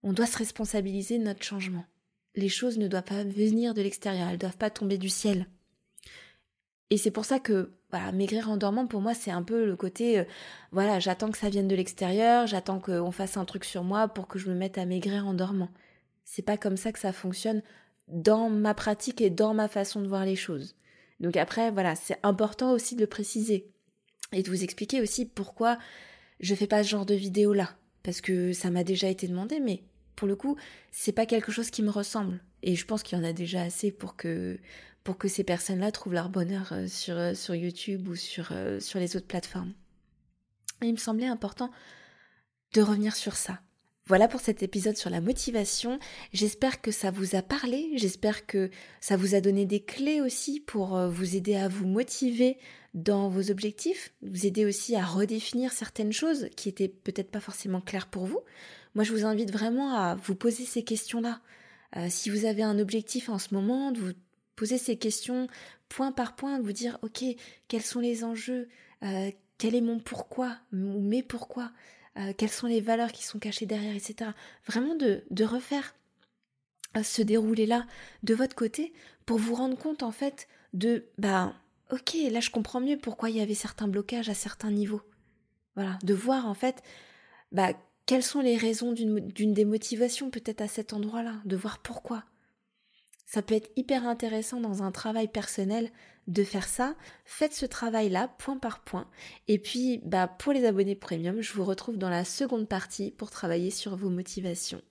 on 0.03 0.13
doit 0.13 0.27
se 0.27 0.39
responsabiliser 0.39 1.19
de 1.19 1.25
notre 1.25 1.43
changement 1.43 1.85
les 2.37 2.49
choses 2.49 2.79
ne 2.79 2.89
doivent 2.89 3.05
pas 3.05 3.25
venir 3.25 3.75
de 3.75 3.83
l'extérieur 3.83 4.29
elles 4.29 4.39
doivent 4.39 4.57
pas 4.57 4.71
tomber 4.71 4.99
du 4.99 5.09
ciel 5.09 5.47
et 6.91 6.97
c'est 6.97 7.11
pour 7.11 7.25
ça 7.25 7.39
que 7.39 7.73
maigrir 8.13 8.51
en 8.51 8.57
dormant, 8.57 8.87
pour 8.87 9.01
moi, 9.01 9.15
c'est 9.15 9.31
un 9.31 9.43
peu 9.43 9.65
le 9.65 9.77
côté, 9.77 10.21
euh, 10.21 10.25
voilà, 10.73 10.99
j'attends 10.99 11.31
que 11.31 11.39
ça 11.39 11.49
vienne 11.49 11.69
de 11.69 11.77
l'extérieur, 11.77 12.47
j'attends 12.47 12.81
qu'on 12.81 13.11
fasse 13.11 13.37
un 13.37 13.45
truc 13.45 13.65
sur 13.65 13.85
moi 13.85 14.09
pour 14.09 14.29
que 14.29 14.39
je 14.39 14.49
me 14.49 14.55
mette 14.55 14.79
à 14.79 14.87
maigrir 14.87 15.27
en 15.27 15.35
dormant. 15.35 15.71
C'est 16.25 16.43
pas 16.43 16.57
comme 16.57 16.77
ça 16.77 16.93
que 16.93 16.99
ça 16.99 17.13
fonctionne 17.13 17.63
dans 18.09 18.51
ma 18.51 18.75
pratique 18.75 19.21
et 19.21 19.31
dans 19.31 19.55
ma 19.55 19.69
façon 19.69 20.01
de 20.01 20.09
voir 20.09 20.25
les 20.25 20.37
choses. 20.37 20.77
Donc 21.21 21.37
après, 21.37 21.71
voilà, 21.71 21.97
c'est 21.97 22.19
important 22.23 22.73
aussi 22.73 22.97
de 22.97 23.01
le 23.01 23.07
préciser 23.07 23.71
et 24.33 24.43
de 24.43 24.49
vous 24.49 24.63
expliquer 24.63 25.01
aussi 25.01 25.25
pourquoi 25.25 25.79
je 26.41 26.55
fais 26.55 26.67
pas 26.67 26.83
ce 26.83 26.89
genre 26.89 27.07
de 27.07 27.15
vidéo 27.15 27.53
là, 27.53 27.77
parce 28.03 28.21
que 28.21 28.53
ça 28.53 28.71
m'a 28.71 28.85
déjà 28.85 29.09
été 29.09 29.29
demandé, 29.29 29.61
mais 29.61 29.83
pour 30.17 30.29
le 30.29 30.37
coup, 30.37 30.57
c'est 30.91 31.13
pas 31.13 31.27
quelque 31.27 31.53
chose 31.53 31.71
qui 31.71 31.83
me 31.83 31.91
ressemble. 31.91 32.41
Et 32.63 32.77
je 32.77 32.85
pense 32.85 33.03
qu'il 33.03 33.17
y 33.19 33.21
en 33.21 33.25
a 33.25 33.33
déjà 33.33 33.63
assez 33.63 33.91
pour 33.91 34.17
que 34.17 34.59
pour 35.05 35.17
que 35.17 35.29
ces 35.29 35.45
personnes-là 35.45 35.93
trouvent 35.93 36.13
leur 36.13 36.29
bonheur 36.29 36.73
euh, 36.73 36.87
sur, 36.87 37.17
euh, 37.17 37.35
sur 37.35 37.55
YouTube 37.55 38.09
ou 38.09 38.17
sur, 38.17 38.51
euh, 38.53 38.81
sur 38.81 38.99
les 38.99 39.17
autres 39.17 39.27
plateformes. 39.27 39.73
il 40.83 40.93
me 40.93 40.99
semblait 40.99 41.27
important 41.27 41.71
de 42.75 42.83
revenir 42.83 43.17
sur 43.17 43.35
ça. 43.35 43.61
Voilà 44.11 44.27
pour 44.27 44.41
cet 44.41 44.65
épisode 44.65 44.97
sur 44.97 45.09
la 45.09 45.21
motivation. 45.21 46.01
J'espère 46.33 46.81
que 46.81 46.91
ça 46.91 47.13
vous 47.13 47.37
a 47.37 47.43
parlé, 47.43 47.93
j'espère 47.95 48.45
que 48.45 48.69
ça 49.01 49.17
vous 49.17 49.37
a 49.37 49.41
donné 49.41 49.67
des 49.67 49.79
clés 49.79 50.21
aussi 50.21 50.59
pour 50.59 50.99
vous 51.07 51.37
aider 51.37 51.55
à 51.55 51.69
vous 51.69 51.87
motiver 51.87 52.59
dans 52.93 53.29
vos 53.29 53.53
objectifs, 53.53 54.13
vous 54.23 54.47
aider 54.47 54.67
aussi 54.67 54.97
à 54.97 55.05
redéfinir 55.05 55.71
certaines 55.71 56.13
choses 56.13 56.49
qui 56.57 56.69
étaient 56.69 56.89
peut-être 56.89 57.31
pas 57.31 57.39
forcément 57.39 57.81
claires 57.81 58.09
pour 58.09 58.27
vous. 58.27 58.41
Moi, 58.97 59.05
je 59.05 59.13
vous 59.13 59.25
invite 59.25 59.53
vraiment 59.53 59.95
à 59.95 60.17
vous 60.17 60.35
poser 60.35 60.65
ces 60.65 60.83
questions-là. 60.83 61.41
si 62.09 62.31
vous 62.31 62.47
avez 62.47 62.65
un 62.65 62.81
objectif 62.81 63.29
en 63.29 63.39
ce 63.39 63.55
moment, 63.55 63.93
de 63.93 64.01
vous 64.01 64.13
poser 64.57 64.79
ces 64.79 64.97
questions 64.97 65.47
point 65.89 66.11
par 66.11 66.35
point, 66.35 66.61
vous 66.61 66.73
dire, 66.73 66.99
ok, 67.03 67.23
quels 67.69 67.83
sont 67.83 68.01
les 68.01 68.25
enjeux, 68.25 68.67
euh, 69.05 69.31
quel 69.57 69.77
est 69.77 69.81
mon 69.81 70.01
pourquoi, 70.01 70.57
ou 70.73 71.01
mes 71.01 71.23
pourquoi, 71.23 71.71
euh, 72.21 72.33
quelles 72.37 72.51
sont 72.51 72.67
les 72.67 72.81
valeurs 72.81 73.13
qui 73.13 73.25
sont 73.25 73.39
cachées 73.39 73.67
derrière, 73.67 73.95
etc. 73.95 74.31
Vraiment 74.67 74.95
de, 74.95 75.25
de 75.31 75.45
refaire 75.45 75.95
euh, 76.97 77.03
ce 77.03 77.23
déroulé-là 77.23 77.87
de 78.23 78.35
votre 78.35 78.57
côté 78.57 78.93
pour 79.27 79.39
vous 79.39 79.55
rendre 79.55 79.79
compte 79.79 80.03
en 80.03 80.11
fait 80.11 80.49
de, 80.73 81.07
bah, 81.19 81.55
ok, 81.91 82.17
là 82.31 82.41
je 82.41 82.51
comprends 82.51 82.81
mieux 82.81 82.99
pourquoi 82.99 83.31
il 83.31 83.37
y 83.37 83.41
avait 83.41 83.55
certains 83.55 83.89
blocages 83.89 84.29
à 84.29 84.35
certains 84.35 84.71
niveaux. 84.71 85.03
Voilà, 85.77 85.99
de 86.03 86.15
voir 86.15 86.47
en 86.47 86.55
fait, 86.55 86.83
bah, 87.53 87.73
quelles 88.07 88.25
sont 88.25 88.41
les 88.41 88.57
raisons 88.57 88.93
d'une 88.93 89.55
démotivation 89.55 90.31
peut-être 90.31 90.61
à 90.61 90.69
cet 90.69 90.93
endroit-là, 90.93 91.35
de 91.45 91.57
voir 91.57 91.79
pourquoi. 91.79 92.25
Ça 93.25 93.41
peut 93.41 93.55
être 93.55 93.71
hyper 93.77 94.09
intéressant 94.09 94.61
dans 94.61 94.83
un 94.83 94.91
travail 94.91 95.29
personnel 95.29 95.93
de 96.27 96.45
faire 96.45 96.69
ça. 96.69 96.95
Faites 97.25 97.53
ce 97.53 97.67
travail-là 97.67 98.29
point 98.39 98.59
par 98.59 98.81
point. 98.81 99.07
Et 99.49 99.59
puis, 99.59 100.01
bah, 100.05 100.29
pour 100.29 100.53
les 100.53 100.65
abonnés 100.65 100.95
premium, 100.95 101.41
je 101.41 101.53
vous 101.53 101.65
retrouve 101.65 101.97
dans 101.97 102.11
la 102.11 102.25
seconde 102.25 102.69
partie 102.69 103.11
pour 103.11 103.31
travailler 103.31 103.71
sur 103.71 103.97
vos 103.97 104.11
motivations. 104.11 104.83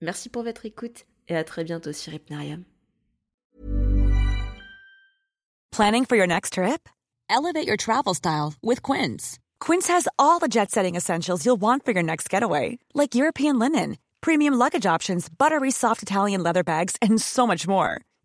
Merci 0.00 0.28
pour 0.28 0.42
votre 0.42 0.66
écoute 0.66 1.06
et 1.28 1.36
à 1.36 1.44
très 1.44 1.64
bientôt 1.64 1.92
sur 1.92 2.12
Hypnarium. 2.12 2.64
Planning 5.70 6.06
for 6.06 6.16
your 6.16 6.26
next 6.26 6.54
trip? 6.54 6.88
Elevate 7.28 7.66
your 7.66 7.76
travel 7.76 8.14
style 8.14 8.54
with 8.62 8.82
Quince. 8.82 9.38
Quince 9.60 9.88
has 9.88 10.08
all 10.18 10.38
the 10.38 10.48
jet-setting 10.48 10.96
essentials 10.96 11.44
you'll 11.44 11.60
want 11.60 11.84
for 11.84 11.92
your 11.92 12.02
next 12.02 12.30
getaway, 12.30 12.78
like 12.94 13.14
European 13.14 13.58
linen 13.58 13.96
premium 14.20 14.54
luggage 14.54 14.86
options, 14.86 15.28
buttery 15.28 15.70
soft 15.70 16.02
Italian 16.02 16.42
leather 16.42 16.64
bags, 16.64 16.96
and 17.00 17.20
so 17.20 17.46
much 17.46 17.66
more. 17.66 18.00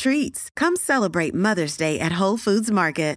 treats. 0.00 0.48
Come 0.56 0.76
celebrate 0.76 1.34
Mother's 1.34 1.76
Day 1.76 2.00
at 2.00 2.20
Whole 2.20 2.38
Foods 2.38 2.70
Market. 2.70 3.10